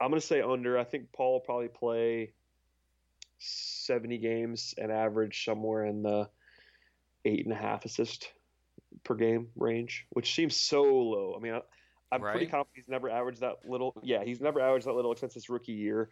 [0.00, 0.78] I'm going to say under.
[0.78, 2.32] I think Paul will probably play
[3.38, 6.28] 70 games and average somewhere in the
[7.24, 8.30] eight and a half assist
[9.04, 11.34] per game range, which seems so low.
[11.36, 12.32] I mean, I, am right.
[12.32, 13.94] pretty confident he's never averaged that little.
[14.02, 16.10] Yeah, he's never averaged that little since his rookie year,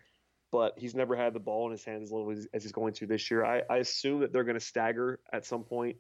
[0.50, 2.94] but he's never had the ball in his hands as little as, as he's going
[2.94, 3.44] to this year.
[3.44, 5.96] I, I assume that they're going to stagger at some point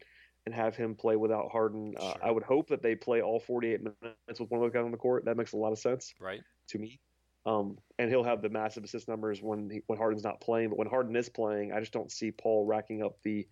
[0.46, 1.94] and have him play without Harden.
[1.98, 4.84] Uh, I would hope that they play all 48 minutes with one of those guys
[4.84, 5.24] on the court.
[5.24, 6.42] That makes a lot of sense, right?
[6.68, 7.00] To me.
[7.46, 10.70] Um, and he'll have the massive assist numbers when he, when Harden's not playing.
[10.70, 13.46] But when Harden is playing, I just don't see Paul racking up the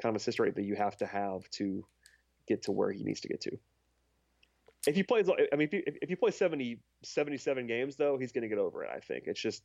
[0.00, 1.84] kind of assist rate that you have to have to
[2.46, 3.58] get to where he needs to get to.
[4.86, 8.32] If he plays, I mean, if he, if he plays 70, 77 games though, he's
[8.32, 8.90] going to get over it.
[8.94, 9.62] I think it's just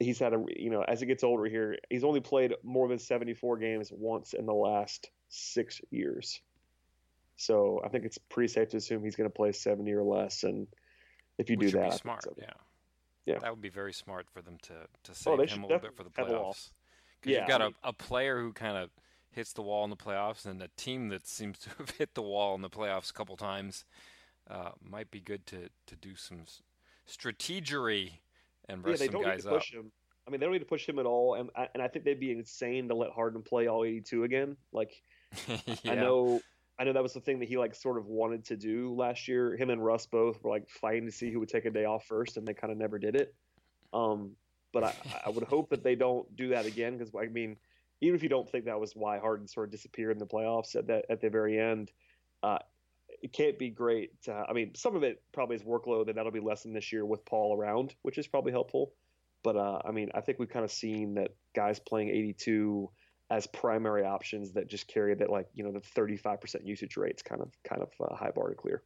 [0.00, 2.98] he's had a you know as he gets older here, he's only played more than
[2.98, 6.40] 74 games once in the last six years.
[7.36, 10.42] So I think it's pretty safe to assume he's going to play 70 or less.
[10.42, 10.66] And
[11.38, 12.24] if you Which do that, be smart.
[12.24, 12.34] so.
[12.38, 12.50] Yeah.
[13.26, 13.38] Yeah.
[13.38, 15.80] That would be very smart for them to to Oh, save they him a little
[15.80, 16.70] bit for the a playoffs.
[17.20, 18.90] Because Yeah, you've got I a mean- a player who kind of
[19.30, 22.22] hits the wall in the playoffs, and a team that seems to have hit the
[22.22, 23.84] wall in the playoffs a couple times.
[24.50, 26.44] Uh, might be good to to do some
[27.06, 28.12] strategery
[28.68, 29.52] and Yeah, rest they some don't need guys up.
[29.54, 29.90] push him.
[30.26, 32.04] I mean, they don't need to push him at all, and I, and I think
[32.04, 34.56] they'd be insane to let Harden play all 82 again.
[34.72, 35.02] Like
[35.48, 35.92] yeah.
[35.92, 36.40] I know,
[36.78, 39.28] I know that was the thing that he like sort of wanted to do last
[39.28, 39.56] year.
[39.56, 42.04] Him and Russ both were like fighting to see who would take a day off
[42.06, 43.34] first, and they kind of never did it.
[43.92, 44.32] Um,
[44.72, 44.94] but I,
[45.26, 47.56] I would hope that they don't do that again because I mean,
[48.00, 50.76] even if you don't think that was why Harden sort of disappeared in the playoffs
[50.76, 51.90] at that at the very end,
[52.42, 52.58] uh,
[53.22, 54.20] it can't be great.
[54.22, 57.04] To, I mean, some of it probably is workload, and that'll be lessened this year
[57.04, 58.92] with Paul around, which is probably helpful.
[59.42, 62.90] But uh, I mean, I think we've kind of seen that guys playing 82
[63.30, 67.40] as primary options that just carry that like you know the 35% usage rates kind
[67.40, 68.82] of kind of uh, high bar to clear.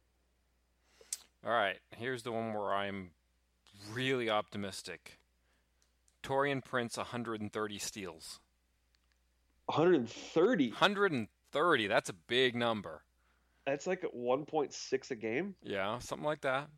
[1.45, 3.11] All right, here's the one where I'm
[3.93, 5.19] really optimistic.
[6.23, 8.39] Taurean Prince, 130 steals.
[9.65, 10.69] 130.
[10.69, 11.87] 130.
[11.87, 13.03] That's a big number.
[13.65, 15.55] That's like 1.6 a game.
[15.63, 16.69] Yeah, something like that.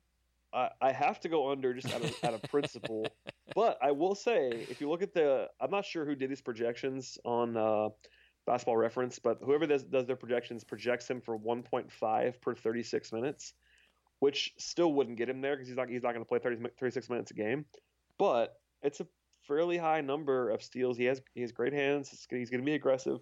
[0.53, 3.07] I, I have to go under just out of, out of principle.
[3.53, 6.41] But I will say, if you look at the, I'm not sure who did these
[6.41, 7.89] projections on uh,
[8.47, 13.53] Basketball Reference, but whoever does, does their projections projects him for 1.5 per 36 minutes,
[14.19, 16.69] which still wouldn't get him there because he's not he's not going to play 30,
[16.79, 17.65] 36 minutes a game.
[18.17, 19.07] But it's a
[19.47, 20.97] fairly high number of steals.
[20.97, 22.09] He has he has great hands.
[22.09, 23.19] He's, going to be aggressive.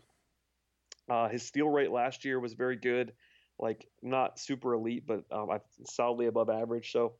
[1.09, 3.11] Uh, his steal rate last year was very good,
[3.59, 5.49] like not super elite, but um,
[5.85, 6.91] solidly above average.
[6.91, 7.15] So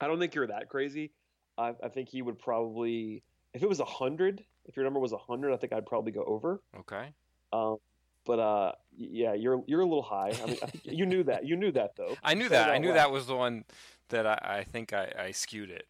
[0.00, 1.12] I don't think you're that crazy.
[1.58, 3.22] I, I think he would probably,
[3.54, 6.62] if it was hundred, if your number was hundred, I think I'd probably go over.
[6.80, 7.12] Okay.
[7.52, 7.78] Um,
[8.24, 10.32] but uh, yeah, you're you're a little high.
[10.42, 11.44] I mean, I think you knew that.
[11.46, 12.16] You knew that though.
[12.22, 12.70] I knew that.
[12.70, 12.96] I knew loud.
[12.96, 13.64] that was the one
[14.10, 15.86] that I, I think I, I skewed it.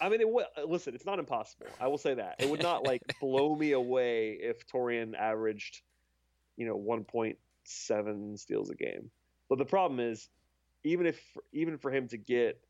[0.00, 1.66] I mean, it would, listen, it's not impossible.
[1.80, 5.80] I will say that it would not like blow me away if Taurean averaged,
[6.56, 9.10] you know, 1.7 steals a game.
[9.48, 10.28] But the problem is,
[10.84, 11.20] even if
[11.52, 12.60] even for him to get,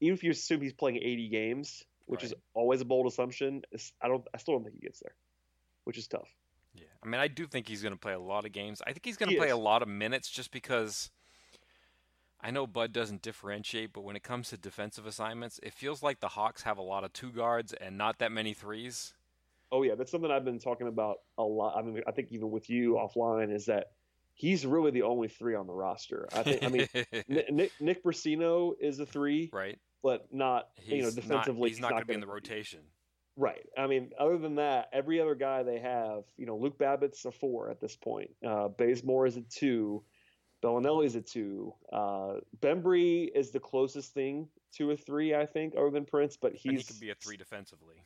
[0.00, 3.62] even if you assume he's playing 80 games, which is always a bold assumption,
[4.00, 5.14] I don't, I still don't think he gets there,
[5.84, 6.28] which is tough.
[6.74, 6.84] Yeah.
[7.02, 8.82] I mean, I do think he's going to play a lot of games.
[8.86, 9.54] I think he's going to He play is.
[9.54, 11.10] a lot of minutes just because
[12.40, 16.20] I know Bud doesn't differentiate, but when it comes to defensive assignments, it feels like
[16.20, 19.14] the Hawks have a lot of two guards and not that many threes.
[19.72, 21.76] Oh yeah, that's something I've been talking about a lot.
[21.76, 23.92] I mean, I think even with you offline is that
[24.36, 26.28] he's really the only three on the roster.
[26.32, 26.62] I think.
[26.62, 26.88] I mean,
[27.50, 29.78] Nick Nick Brussino is a three, right?
[30.02, 31.70] but not He's you know not, defensively.
[31.70, 32.80] he's not going to be in the rotation.
[33.38, 33.66] Right.
[33.76, 37.30] I mean, other than that, every other guy they have, you know, Luke Babbitt's a
[37.32, 38.30] four at this point.
[38.46, 40.02] Uh, Bazemore is a two.
[40.62, 41.74] Belinelli's a two.
[41.92, 46.38] Uh, Bembry is the closest thing to a three, I think, other than Prince.
[46.38, 47.96] But and he he's could be a three defensively.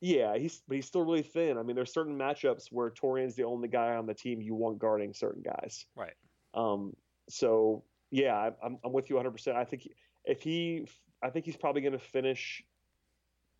[0.00, 1.58] Yeah, he's but he's still really thin.
[1.58, 4.78] I mean, there's certain matchups where Taurean's the only guy on the team you want
[4.78, 5.84] guarding certain guys.
[5.94, 6.14] Right.
[6.54, 6.94] Um,
[7.28, 9.30] so yeah, I- I'm I'm with you 100.
[9.32, 9.86] percent I think
[10.24, 10.86] if he,
[11.22, 12.62] I think he's probably going to finish.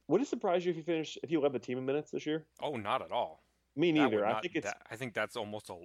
[0.09, 2.27] Would it surprise you if he finished if he led the team in minutes this
[2.27, 2.47] year?
[2.63, 3.43] Oh, not at all.
[3.77, 4.27] Me neither.
[4.27, 4.67] I think it's.
[4.67, 5.77] that- I think that's almost a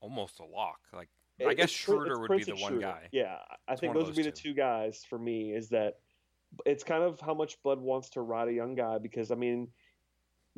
[0.00, 0.78] almost a lock.
[0.92, 1.08] Like
[1.46, 2.86] I guess Schroeder would Prince be the one Schroeder.
[2.86, 3.08] guy.
[3.12, 3.36] Yeah,
[3.68, 5.52] I It's think of those would be the two guys for me.
[5.52, 5.94] Is that
[6.66, 9.68] it's kind of how much Bud wants to ride a young guy because I mean,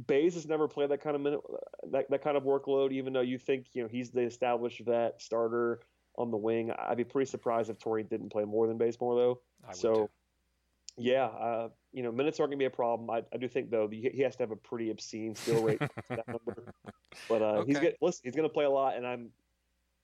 [0.07, 1.41] Bays has never played that kind of minute,
[1.91, 2.93] that, that kind of workload.
[2.93, 5.81] Even though you think you know he's the established vet starter
[6.17, 9.41] on the wing, I'd be pretty surprised if Taurean didn't play more than Bazemore though.
[9.69, 10.11] I so, too.
[10.97, 13.11] yeah, uh, you know, minutes aren't going to be a problem.
[13.11, 15.81] I, I do think though he, he has to have a pretty obscene steal rate.
[16.09, 16.73] that number.
[17.29, 19.31] But uh, he's get, listen, he's going to play a lot, and I'm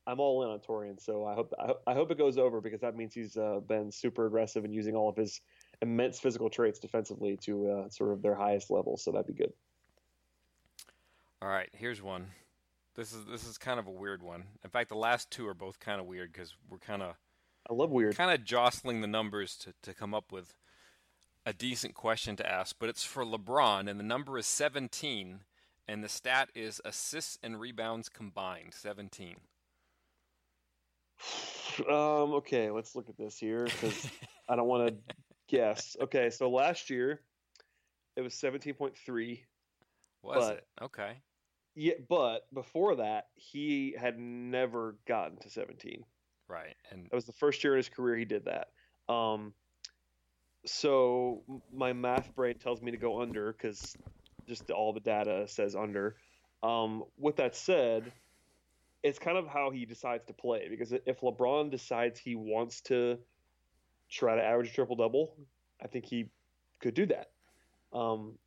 [0.07, 1.01] I'm all in on Taurean.
[1.01, 3.61] So I hope I, hope- I hope it goes over because that means he's uh,
[3.66, 5.40] been super aggressive and using all of his
[5.83, 8.97] immense physical traits defensively to uh, sort of their highest level.
[8.97, 9.53] So that'd be good.
[11.43, 12.29] All right, here's one.
[12.95, 14.45] This is this is kind of a weird one.
[14.65, 17.15] In fact, the last two are both kind of weird because we're kind of
[17.69, 18.17] I love weird.
[18.17, 20.55] kind of jostling the numbers to, to come up with
[21.45, 22.77] a decent question to ask.
[22.79, 25.41] But it's for LeBron, and the number is 17,
[25.87, 29.37] and the stat is assists and rebounds combined, 17.
[31.81, 34.09] Um, okay, let's look at this here because
[34.49, 35.15] I don't want to
[35.49, 35.97] guess.
[36.01, 37.21] Okay, so last year
[38.17, 39.45] it was 17.3.
[40.23, 40.67] Was But- it?
[40.83, 41.17] Okay.
[41.75, 46.05] Yeah, but before that, he had never gotten to 17.
[46.49, 46.75] Right.
[46.91, 48.71] And That was the first year in his career he did that.
[49.13, 49.55] Um,
[50.65, 53.97] So my math brain tells me to go under because
[54.49, 56.17] just all the data says under.
[56.63, 58.13] Um, with that said,
[59.05, 63.19] it's kind of how he decides to play because if LeBron decides he wants to
[64.11, 65.37] try to average a triple double,
[65.83, 66.31] I think he
[66.81, 67.31] could do that.
[67.92, 68.38] Um,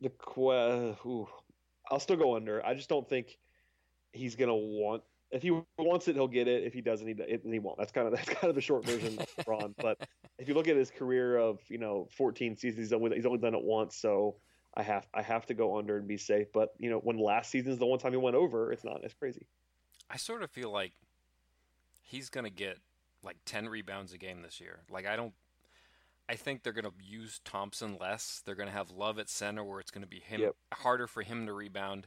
[0.00, 1.26] the que-
[1.90, 2.64] I'll still go under.
[2.64, 3.38] I just don't think
[4.12, 5.02] he's gonna want.
[5.30, 6.64] If he wants it, he'll get it.
[6.64, 7.14] If he doesn't, he,
[7.50, 7.78] he won't.
[7.78, 9.74] That's kind of that's kind of the short version LeBron.
[9.76, 9.98] But
[10.38, 13.38] if you look at his career of you know 14 seasons, he's only, he's only
[13.38, 13.96] done it once.
[13.96, 14.36] So
[14.74, 16.48] I have I have to go under and be safe.
[16.52, 19.04] But you know when last season is the one time he went over, it's not
[19.04, 19.46] as crazy.
[20.10, 20.92] I sort of feel like
[22.02, 22.78] he's gonna get
[23.22, 24.80] like 10 rebounds a game this year.
[24.90, 25.34] Like I don't
[26.28, 28.42] I think they're going to use Thompson less.
[28.44, 30.54] They're going to have Love at center where it's going to be him Yep.
[30.74, 32.06] harder for him to rebound.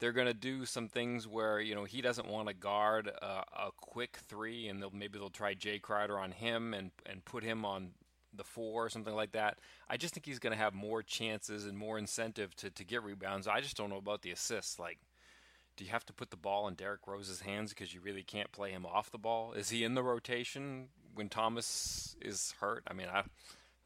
[0.00, 3.44] They're going to do some things where you know he doesn't want to guard a,
[3.52, 7.44] a quick three, and they'll maybe they'll try Jae Crowder on him and and put
[7.44, 7.90] him on
[8.32, 9.58] the four or something like that.
[9.88, 13.02] I just think he's going to have more chances and more incentive to to get
[13.04, 13.46] rebounds.
[13.46, 14.78] I just don't know about the assists.
[14.78, 14.98] Like,
[15.76, 18.52] do you have to put the ball in Derrick Rose's hands because you really can't
[18.52, 19.52] play him off the ball?
[19.52, 22.84] Is he in the rotation when Thomas is hurt?
[22.86, 23.22] I mean, I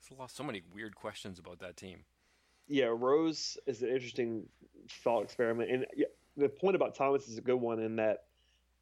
[0.09, 2.05] there's lot, so many weird questions about that team.
[2.67, 4.45] Yeah, Rose is an interesting
[5.03, 5.87] thought experiment, and
[6.37, 8.25] the point about Thomas is a good one in that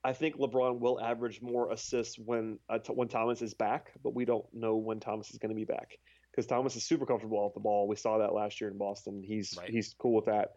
[0.04, 4.14] I think LeBron will average more assists when uh, t- when Thomas is back, but
[4.14, 5.98] we don't know when Thomas is going to be back
[6.30, 7.86] because Thomas is super comfortable off the ball.
[7.86, 9.22] We saw that last year in Boston.
[9.22, 9.70] He's Right.
[9.70, 10.54] he's cool with that.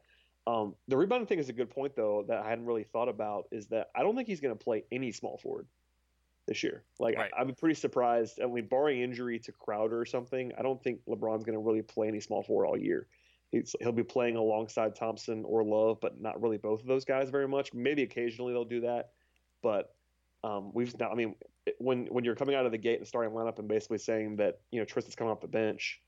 [0.48, 3.48] Um, the rebounding thing is a good point though that I hadn't really thought about
[3.52, 5.68] is that I don't think he's going to play any small forward
[6.48, 6.84] this year.
[7.00, 7.32] Like Right.
[7.36, 8.40] I, I'm pretty surprised.
[8.42, 11.82] I mean, barring injury to Crowder or something, I don't think LeBron's going to really
[11.82, 13.08] play any small forward all year.
[13.52, 17.30] He's, he'll be playing alongside Thompson or Love, but not really both of those guys
[17.30, 17.74] very much.
[17.74, 19.12] Maybe occasionally they'll do that,
[19.62, 19.96] but
[20.44, 21.12] um, we've not.
[21.12, 21.36] I mean,
[21.80, 24.60] when when you're coming out of the gate and starting lineup and basically saying that
[24.72, 26.02] you know Tristan's coming off the bench,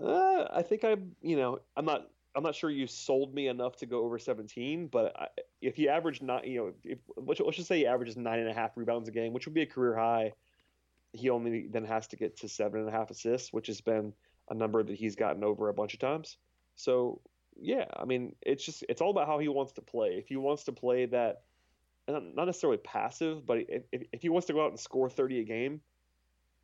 [0.00, 3.76] uh, I think I you know I'm not I'm not sure you sold me enough
[3.76, 5.28] to go over 17, but I,
[5.60, 8.54] if he averaged not you know if, let's, just say he averages nine and a
[8.54, 10.32] half rebounds a game, which would be a career high,
[11.12, 14.12] he only then has to get to seven and a half assists, which has been
[14.50, 16.36] a number that he's gotten over a bunch of times.
[16.76, 17.20] So
[17.60, 20.10] yeah, I mean, it's just it's all about how he wants to play.
[20.18, 21.42] If he wants to play that,
[22.06, 25.44] not necessarily passive, but if, if he wants to go out and score 30 a
[25.44, 25.80] game,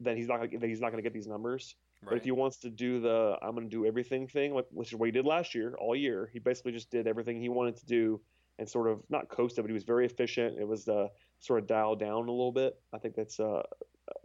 [0.00, 1.74] then he's not then he's not going to get these numbers.
[2.10, 4.88] But if he wants to do the I'm going to do everything thing, like which
[4.88, 7.76] is what he did last year, all year, he basically just did everything he wanted
[7.76, 8.20] to do
[8.58, 10.58] and sort of not coasted, but he was very efficient.
[10.58, 11.08] It was uh,
[11.40, 12.78] sort of dialed down a little bit.
[12.92, 13.62] I think that's uh,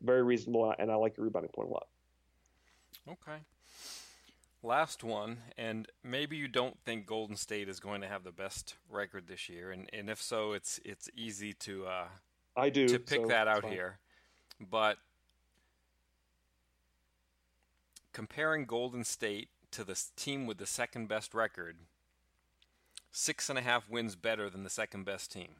[0.01, 1.87] very reasonable, and I like your rebounding point a lot.
[3.07, 3.39] Okay.
[4.61, 8.75] Last one, and maybe you don't think Golden State is going to have the best
[8.89, 12.07] record this year, and, and if so, it's it's easy to uh,
[12.57, 13.71] I do to pick so that out fine.
[13.71, 13.99] here.
[14.59, 14.97] But
[18.19, 21.77] comparing Golden State to the team with the second best record,
[23.13, 25.55] six and a half wins better than the second best team.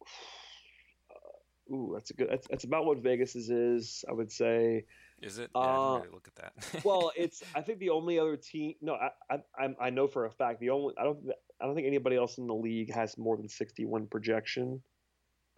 [1.70, 2.30] Ooh, that's a good.
[2.30, 4.02] That's, that's about what Vegas's is.
[4.08, 4.86] I would say.
[5.20, 5.50] Is it?
[5.54, 6.54] Yeah, Uh, really look at that.
[6.86, 7.42] Well, it's.
[7.54, 8.72] I think the only other team.
[8.80, 10.94] No, I, I, I know for a fact the only.
[10.98, 11.18] I don't.
[11.60, 14.80] I don't think anybody else in the league has more than 61 projection.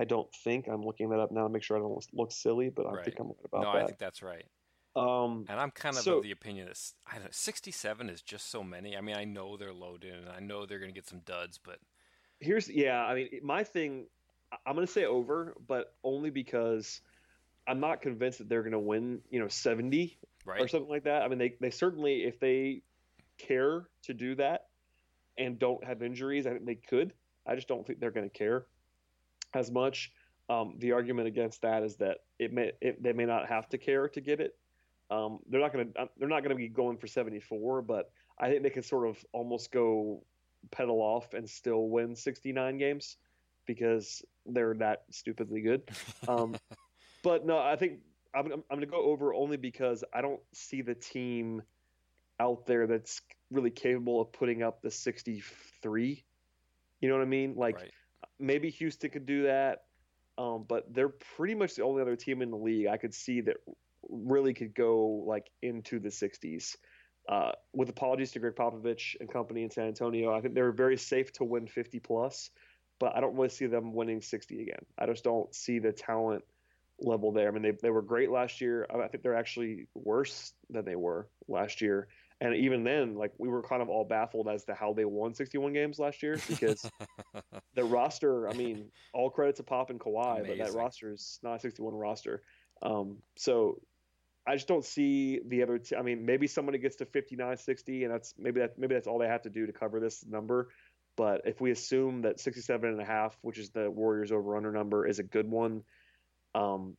[0.01, 0.67] I don't think.
[0.67, 3.05] I'm looking that up now to make sure I don't look silly, but I Right.
[3.05, 3.79] think I'm right about no, that.
[3.79, 4.47] No, I think that's right.
[5.01, 8.23] Um, And I'm kind of So- of the opinion that I don't know, 67 is
[8.23, 8.97] just so many.
[8.97, 11.59] I mean, I know they're loaded, and I know they're going to get some duds,
[11.59, 11.79] but
[12.41, 13.05] here's yeah.
[13.05, 14.07] I mean, my thing.
[14.67, 17.01] I'm going to say over, but only because
[17.69, 19.23] I'm not convinced that they're going to win.
[19.31, 20.61] You know, 70 right?
[20.61, 21.23] or something like that.
[21.23, 22.83] I mean, they they certainly if they
[23.39, 24.67] care to do that
[25.39, 27.13] and don't have injuries, I think they could.
[27.47, 28.67] I just don't think they're going to care
[29.55, 30.13] as much.
[30.49, 33.79] Um, the argument against that is that it may it, they may not have to
[33.79, 34.57] care to get it.
[35.11, 38.49] Um, they're not going to they're not going to be going for 74, but I
[38.49, 40.23] think they can sort of almost go
[40.71, 43.17] pedal off and still win 69 games
[43.67, 45.83] because they're that stupidly good.
[46.29, 46.57] Um,
[47.23, 48.01] but no, I think
[48.35, 51.63] I'm, I'm, I'm going to go over only because I don't see the team
[52.39, 56.25] out there that's really capable of putting up the 63.
[57.01, 57.55] You know what I mean?
[57.57, 57.91] Like right.
[58.39, 59.85] maybe Houston could do that,
[60.39, 63.41] um, but they're pretty much the only other team in the league I could see
[63.43, 63.57] that
[64.11, 66.77] really could go like into the 60s.
[67.29, 70.97] Uh, with apologies to Gregg Popovich and company in San Antonio, I think they're very
[70.97, 72.51] safe to win 50 plus,
[72.99, 74.85] but I don't really see them winning 60 again.
[74.99, 76.45] I just don't see the talent
[76.99, 77.49] level there.
[77.49, 78.87] I mean, they, they were great last year.
[78.93, 82.09] I I think they're actually worse than they were last year.
[82.43, 85.35] And even then, like we were kind of all baffled as to how they won
[85.35, 86.91] 61 games last year because
[87.75, 88.49] the roster.
[88.49, 91.95] I mean, all credit to Pop and Kawhi, but that roster is not a 61
[91.95, 92.43] roster.
[92.83, 93.81] Um, so
[94.51, 95.79] I just don't see the other.
[95.79, 99.07] T- I mean, maybe somebody gets to 59, 60, and that's maybe that maybe that's
[99.07, 100.71] all they have to do to cover this number.
[101.17, 104.73] But if we assume that 67 and a half, which is the Warriors over under
[104.73, 105.85] number, is a good one,
[106.57, 106.97] um,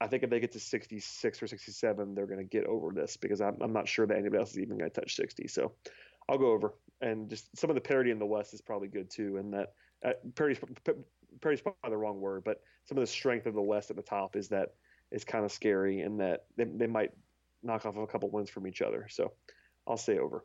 [0.00, 3.16] I think if they get to 66 or 67, they're going to get over this
[3.16, 5.46] because I'm, I'm not sure that anybody else is even going to touch 60.
[5.46, 5.74] So
[6.28, 6.74] I'll go over.
[7.00, 9.36] And just some of the parity in the West is probably good too.
[9.36, 9.72] And that
[10.04, 10.60] uh, parity's,
[11.40, 14.02] parity's probably the wrong word, but some of the strength of the West at the
[14.02, 14.70] top is that
[15.10, 17.12] is kind of scary and that they, they might
[17.62, 19.06] knock off a couple wins from each other.
[19.10, 19.32] So
[19.86, 20.44] I'll say over.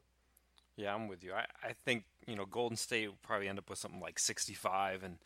[0.75, 1.33] Yeah, I'm with you.
[1.33, 5.03] I, I think, you know, Golden State will probably end up with something like 65.
[5.03, 5.17] And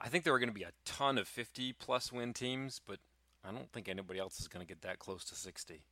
[0.00, 2.98] I think there are going to be a ton of 50 plus win teams, but
[3.44, 5.82] I don't think anybody else is going to get that close to 60.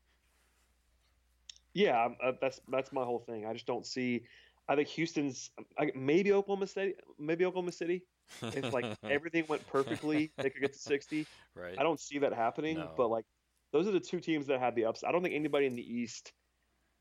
[1.73, 3.47] Yeah, uh, that's that's my whole thing.
[3.47, 4.25] I just don't see.
[4.69, 5.51] I think Houston's
[5.95, 8.03] maybe Oklahoma City, maybe Oklahoma City.
[8.43, 11.27] If like everything went perfectly, they could get to 60.
[11.57, 11.75] Right.
[11.79, 12.91] I don't see that happening, No.
[12.97, 13.25] but like
[13.73, 15.03] those are the two teams that had the ups.
[15.05, 16.33] I don't think anybody in the East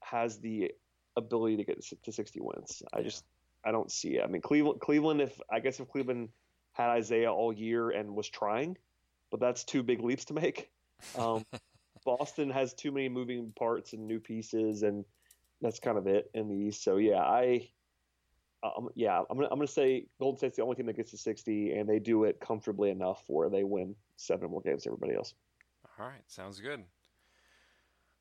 [0.02, 0.72] has the
[1.16, 2.82] ability to get to 60 wins.
[2.94, 3.04] I Yeah.
[3.04, 3.26] just
[3.64, 4.24] I don't see it.
[4.24, 5.22] I mean, Cleveland, Cleveland.
[5.22, 6.30] If I guess if Cleveland
[6.74, 8.78] had Isaiah all year and was trying,
[9.32, 10.72] but that's two big leaps to make.
[11.16, 11.46] Um,
[12.06, 15.06] Boston has too many moving parts and new pieces, and
[15.62, 16.84] that's kind of it in the East.
[16.84, 17.70] So yeah, I,
[18.64, 21.18] um, yeah, I'm gonna I'm gonna say Golden State's the only team that gets to
[21.18, 25.16] 60, and they do it comfortably enough where they win seven more games than everybody
[25.16, 25.34] else.
[25.98, 26.84] All right, sounds good.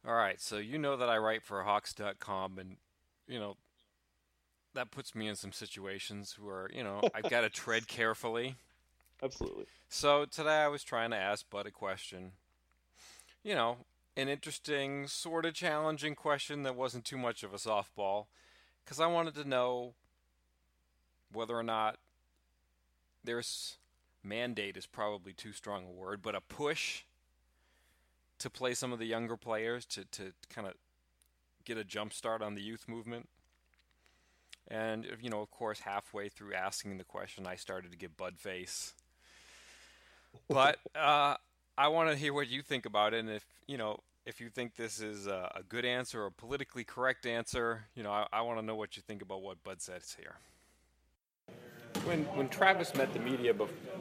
[0.07, 2.77] All right, so you know that I write for Hawks.com, and
[3.27, 3.57] you know
[4.75, 8.55] that puts me in some situations where you know I've got to tread carefully.
[9.23, 9.65] Absolutely.
[9.89, 12.33] So today I was trying to ask Bud a question.
[13.43, 13.79] You know,
[14.17, 18.27] an interesting, sort of challenging question that wasn't too much of a softball,
[18.85, 19.95] because I wanted to know
[21.33, 21.99] whether or not
[23.25, 23.77] there's
[24.23, 27.03] mandate is probably too strong a word, but a push
[28.39, 30.75] to play some of the younger players to, to kind of
[31.65, 33.29] get a jump start on the youth movement.
[34.69, 38.39] And you know, of course, halfway through asking the question, I started to get bud
[38.39, 38.93] face.
[40.49, 41.37] But uh,
[41.77, 44.51] I want to hear what you think about it, and if you know, if you
[44.51, 48.27] think this is a, a good answer or a politically correct answer, you know, I,
[48.31, 50.35] I want to know what you think about what Bud says here.
[52.09, 53.53] When when Travis met the media,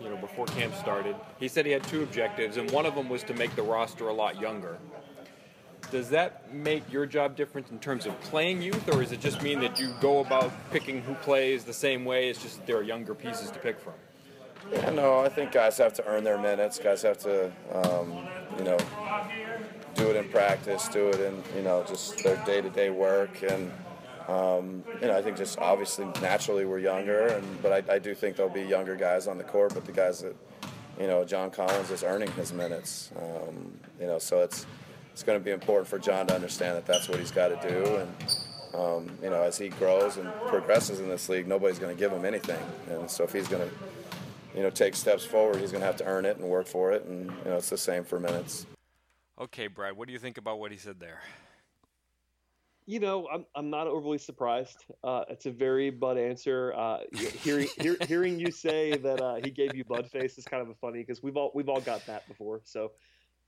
[0.01, 3.09] you know, before camp started, he said he had two objectives, and one of them
[3.09, 4.77] was to make the roster a lot younger.
[5.91, 9.41] Does that make your job different in terms of playing youth, or does it just
[9.41, 12.29] mean that you go about picking who plays the same way?
[12.29, 13.93] It's just that there are younger pieces to pick from.
[14.71, 16.79] Yeah, no, I think guys have to earn their minutes.
[16.79, 18.25] Guys have to, um,
[18.57, 18.77] you know,
[19.95, 23.69] do it in practice, do it in, you know, just their day-to-day work, and
[24.27, 28.13] um, you know, I think just obviously naturally we're younger, and but I, I do
[28.13, 30.35] think there'll be younger guys on the court, but the guys that,
[30.99, 34.65] you know, John Collins is earning his minutes, um, you know, so it's
[35.11, 37.69] it's going to be important for John to understand that that's what he's got to
[37.69, 38.35] do, and
[38.75, 42.11] um, you know, as he grows and progresses in this league, nobody's going to give
[42.11, 43.75] him anything, and so if he's going to
[44.57, 46.91] you know, take steps forward, he's going to have to earn it and work for
[46.91, 47.05] it.
[47.05, 48.65] And, you know, it's the same for minutes.
[49.39, 51.21] Okay, Brad, what do you think about what he said there?
[52.89, 54.85] You know, I'm I'm not overly surprised.
[55.03, 56.73] Uh, it's a very Bud answer.
[56.73, 60.61] Uh, hearing hear, hearing you say that uh, he gave you Bud face is kind
[60.63, 62.61] of a funny because we've all we've all got that before.
[62.63, 62.93] So,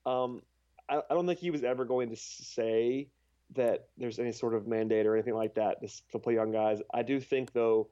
[0.06, 0.42] um,
[0.90, 3.08] I, I don't think he was ever going to say
[3.56, 5.78] that there's any sort of mandate or anything like that
[6.12, 6.82] to, play young guys.
[6.94, 7.88] I do think though,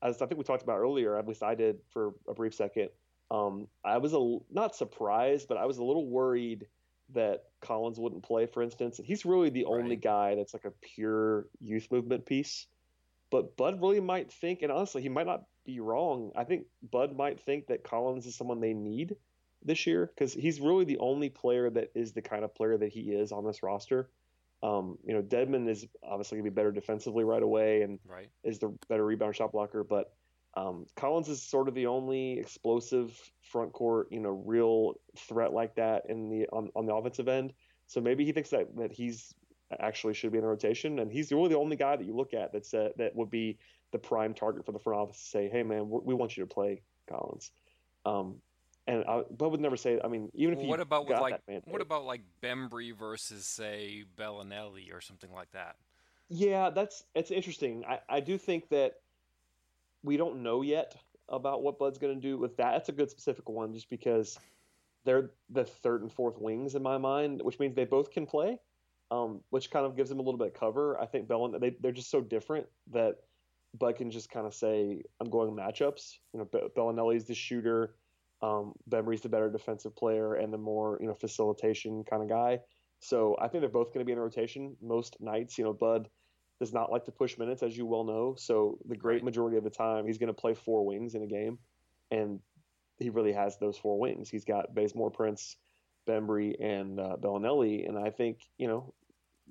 [0.00, 2.90] as I think we talked about earlier, at least I did for a brief second.
[3.32, 6.68] Um, I was a not surprised, but I was a little worried
[7.12, 8.98] that Collins wouldn't play, for instance.
[8.98, 12.66] And he's really the only guy that's like a pure youth movement piece.
[13.30, 16.30] But Bud really might think, and honestly, he might not be wrong.
[16.36, 19.16] I think Bud might think that Collins is someone they need
[19.64, 22.92] this year because he's really the only player that is the kind of player that
[22.92, 24.10] he is on this roster.
[24.62, 28.30] Um, you know, Dedmon is obviously going to be better defensively right away and Right.
[28.44, 30.14] is the better rebound shot blocker, but
[30.56, 35.74] um, Collins is sort of the only explosive front court, you know, real threat like
[35.76, 37.52] that in the on, on the offensive end.
[37.86, 39.34] So maybe he thinks that that he's
[39.80, 42.34] actually should be in the rotation, and he's really the only guy that you look
[42.34, 43.58] at that's uh, that would be
[43.92, 46.44] the prime target for the front office to say, "Hey, man, we we want you
[46.44, 47.50] to play Collins."
[48.06, 48.36] Um,
[48.86, 49.98] and I, Bud would never say.
[50.04, 51.72] I mean, even if what about with like mandate.
[51.72, 55.76] what about like Bembry versus say Belinelli or something like that?
[56.28, 57.84] Yeah, that's it's interesting.
[57.88, 58.94] I, I do think that
[60.04, 60.94] we don't know yet
[61.28, 62.72] about what Bud's going to do with that.
[62.72, 64.38] That's a good specific one, just because
[65.04, 68.58] they're the third and fourth wings in my mind, which means they both can play,
[69.10, 71.00] um, which kind of gives them a little bit of cover.
[71.00, 73.16] I think Bellin they they're just so different that
[73.76, 77.96] Bud can just kind of say, "I'm going matchups." You know, Be- Belinelli's the shooter,
[78.42, 82.60] um, Bembry's the better defensive player and the more you know facilitation kind of guy.
[83.00, 85.58] So I think they're both going to be in rotation most nights.
[85.58, 86.08] You know, Bud
[86.60, 88.34] does not like to push minutes, as you well know.
[88.36, 89.24] So the great Right.
[89.24, 91.58] majority of the time, he's going to play four wings in a game,
[92.10, 92.40] and
[92.98, 94.30] he really has those four wings.
[94.30, 95.56] He's got Bazemore, Prince,
[96.06, 98.94] Bembry, and uh, Belinelli, and I think you know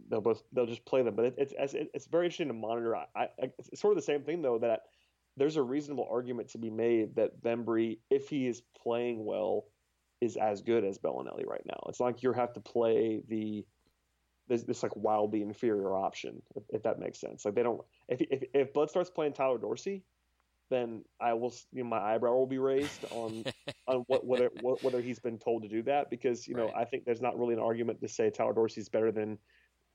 [0.09, 1.15] they'll both they'll just play them.
[1.15, 2.95] But it, it's it's it's very interesting to monitor.
[2.95, 4.81] I, I, it's sort of the same thing though that
[5.35, 9.65] there's a reasonable argument to be made that Bembry, if he is playing well,
[10.21, 11.79] is as good as Belinelli right now.
[11.89, 13.65] It's like you have to play the
[14.47, 17.45] this, this like wildly inferior option, if, if that makes sense.
[17.45, 17.81] Like they don't.
[18.07, 20.03] If if if Bud starts playing Tyler Dorsey,
[20.69, 23.45] then I will you know, my eyebrow will be raised on
[23.87, 26.75] on what whether what, whether he's been told to do that because you know Right.
[26.77, 29.37] I think there's not really an argument to say Tyler Dorsey's better than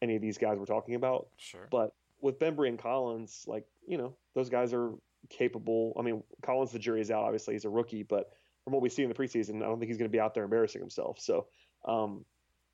[0.01, 1.29] any of these guys we're talking about.
[1.37, 1.69] Sure.
[1.71, 4.93] But with Bembry and Collins, like you know, those guys are
[5.29, 5.95] capable.
[5.99, 7.25] I mean, Collins, the jury is out.
[7.25, 8.31] Obviously, he's a rookie, but
[8.65, 10.35] from what we see in the preseason, I don't think he's going to be out
[10.35, 11.19] there embarrassing himself.
[11.21, 11.47] So,
[11.87, 12.25] um,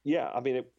[0.02, 0.72] yeah, I mean, it,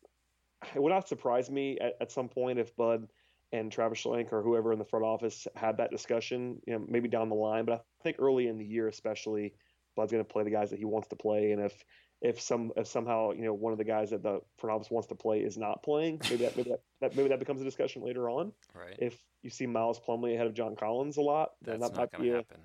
[0.74, 3.08] it would not surprise me at, at some point if Bud
[3.52, 6.62] and Travis Schlenk or whoever in the front office had that discussion.
[6.66, 9.54] You know, maybe down the line, but I think early in the year, especially,
[9.96, 11.84] Bud's going to play the guys that he wants to play, and if
[12.22, 15.08] if some if somehow you know one of the guys that the front office wants
[15.10, 18.04] to play is not playing, maybe that maybe that, that maybe that becomes a discussion
[18.04, 18.52] later on.
[18.74, 18.96] Right.
[19.00, 22.12] If you see Miles Plumlee ahead of John Collins a lot, then That's that not
[22.12, 22.58] going to happen.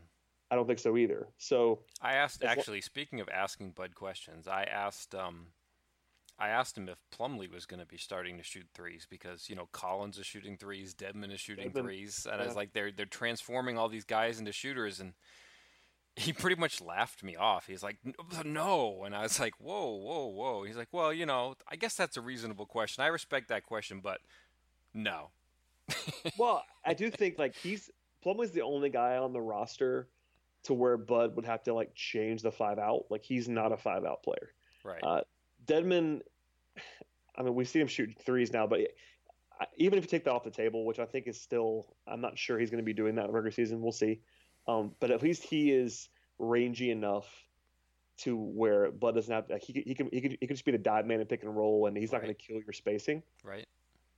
[0.51, 1.29] I don't think so either.
[1.39, 2.81] So I asked lo- actually.
[2.81, 5.49] Speaking of asking Bud questions, I asked um,
[6.41, 9.55] I asked him if Plumlee was going to be starting to shoot threes because you
[9.55, 12.91] know Collins is shooting threes, Dedmon is shooting Dedmon, threes, and I was like, they're
[12.91, 15.13] they're transforming all these guys into shooters, and
[16.17, 17.67] he pretty much laughed me off.
[17.67, 17.99] He's like,
[18.45, 20.65] no, and I was like, whoa, whoa, whoa.
[20.65, 23.05] He's like, well, you know, I guess that's a reasonable question.
[23.05, 24.21] I respect that question, but
[24.95, 25.31] no.
[26.39, 27.91] well, I do think like he's
[28.23, 30.09] Plumley's the only guy on the roster
[30.65, 33.07] to where Bud would have to like change the five out.
[33.11, 34.53] Like he's not a five out player.
[34.85, 35.03] Right.
[35.03, 35.21] Uh,
[35.71, 36.21] Dedmon,
[37.37, 38.81] I mean, we've seen him shoot threes now, but
[39.77, 42.39] even if you take that off the table, which I think is still, I'm not
[42.39, 43.81] sure he's going to be doing that in regular season.
[43.81, 44.21] We'll see.
[44.67, 46.09] Um, but at least he is
[46.39, 47.27] rangy enough
[48.19, 49.59] to where Bud doesn't have to.
[49.59, 51.43] He, can- he can he can he can just be the dive man and pick
[51.43, 53.23] and roll, and he's not going to kill your spacing.
[53.45, 53.67] right.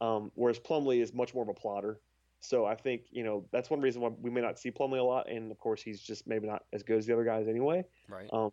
[0.00, 2.00] Um, whereas Plumlee is much more of a plotter.
[2.40, 5.02] So I think you know that's one reason why we may not see Plumlee a
[5.02, 7.84] lot, and of course he's just maybe not as good as the other guys anyway.
[8.08, 8.28] Right.
[8.32, 8.50] Um,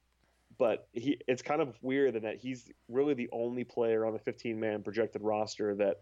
[0.60, 4.20] but he, it's kind of weird in that he's really the only player on the
[4.20, 6.02] 15 man projected roster that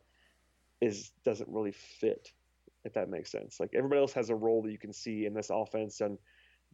[0.81, 2.33] is doesn't really fit,
[2.83, 3.59] if that makes sense.
[3.59, 6.17] Like everybody else has a role that you can see in this offense, and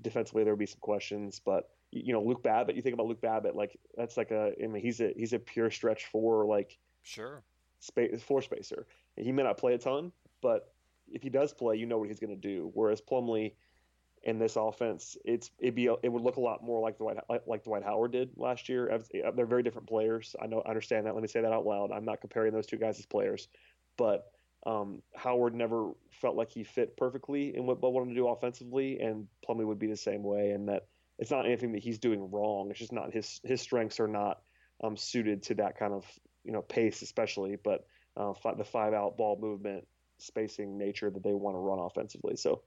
[0.02, 1.42] defensively there would be some questions.
[1.44, 4.68] But you know, Luke Babbitt, you think about Luke Babbitt, like that's like a, I
[4.68, 7.44] mean, he's a he's a pure stretch for like Sure.
[7.80, 8.88] space floor spacer.
[9.18, 10.74] He may not play a ton, but
[11.12, 12.72] if he does play, you know what he's going to do.
[12.74, 13.54] Whereas Plumlee
[14.24, 17.42] in this offense, it's it'd be it would look a lot more like Dwight like,
[17.46, 19.00] like Dwight Howard did last year.
[19.36, 20.36] They're very different players.
[20.42, 21.14] I know I understand that.
[21.14, 21.92] Let me say that out loud.
[21.92, 23.48] I'm not comparing those two guys as players,
[23.98, 24.26] but
[24.66, 29.00] um, Howard never felt like he fit perfectly in what Bud wanted to do offensively,
[29.00, 30.52] and Plumlee would be the same way.
[30.52, 30.88] And that
[31.20, 32.70] it's not anything that he's doing wrong.
[32.70, 34.40] It's just not his his strengths are not
[34.82, 36.06] um, suited to that kind of
[36.46, 37.58] you know pace, especially.
[37.62, 39.86] But uh, the five out ball movement,
[40.18, 42.38] spacing nature that they want to run offensively.
[42.38, 42.62] So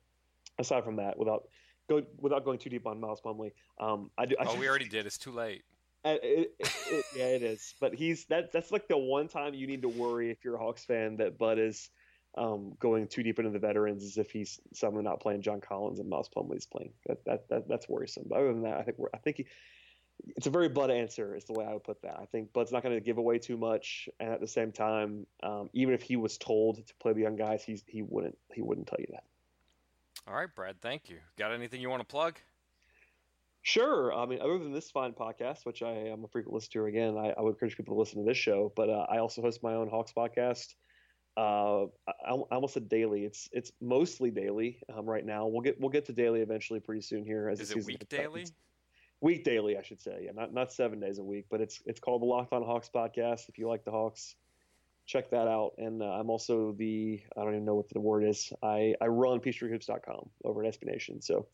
[0.58, 1.48] aside from that, without
[1.88, 4.36] go without going too deep on Miles Plumlee, um, I do.
[4.38, 5.06] I Oh, we already did.
[5.06, 5.62] It's too late.
[6.04, 7.74] It, it, it, yeah, it is.
[7.80, 8.52] But he's that.
[8.52, 11.36] That's like the one time you need to worry if you're a Hawks fan that
[11.36, 11.90] Bud is
[12.36, 15.98] um, going too deep into the veterans, as if he's suddenly not playing John Collins
[15.98, 16.92] and Miles Plumlee's playing.
[17.06, 18.24] That, that, that that's worrisome.
[18.28, 19.46] But other than that, I think we're, I think he,
[20.36, 22.18] it's a very Bud answer, is the way I would put that.
[22.20, 25.26] I think Bud's not going to give away too much, and at the same time,
[25.42, 28.62] um, even if he was told to play the young guys, he's he wouldn't he
[28.62, 29.24] wouldn't tell you that.
[30.28, 30.80] All right, Brad.
[30.82, 31.18] Thank you.
[31.38, 32.38] Got anything you want to plug?
[33.62, 34.14] Sure.
[34.14, 37.16] I mean, other than this fine podcast, which I am a frequent listener to again,
[37.16, 38.72] I, I would encourage people to listen to this show.
[38.76, 40.74] But uh, I also host my own Hawks podcast.
[41.36, 43.24] Uh, I, I almost said daily.
[43.24, 45.46] It's it's mostly daily um, right now.
[45.46, 47.48] We'll get we'll get to daily eventually pretty soon here.
[47.48, 48.46] As Is it week daily?
[49.20, 50.22] Week daily, I should say.
[50.24, 52.90] Yeah, not not seven days a week, but it's it's called the Locked On Hawks
[52.94, 53.48] podcast.
[53.48, 54.34] If you like the Hawks,
[55.06, 55.72] check that out.
[55.78, 58.52] And uh, I'm also the I don't even know what the word is.
[58.62, 61.22] I I run peachtreehoops.com over at SB Nation.
[61.22, 61.46] So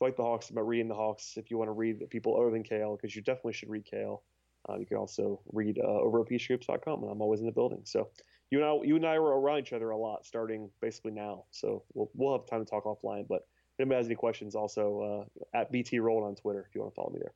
[0.00, 2.50] like the Hawks, about reading the Hawks, if you want to read the people other
[2.50, 4.22] than Kale, because you definitely should read Kale.
[4.68, 7.80] Uh, you can also read uh, over at peachtreehoops.com, and I'm always in the building.
[7.84, 8.08] So
[8.50, 11.44] you and I, you and I are around each other a lot, starting basically now.
[11.50, 13.26] So we'll we'll have time to talk offline.
[13.28, 16.82] But if anybody has any questions, also uh, at BT Rolled on Twitter if you
[16.82, 17.32] want to follow me there.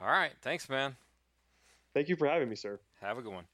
[0.00, 0.32] All right.
[0.42, 0.96] Thanks, man.
[1.94, 2.78] Thank you for having me, sir.
[3.00, 3.44] Have a good one.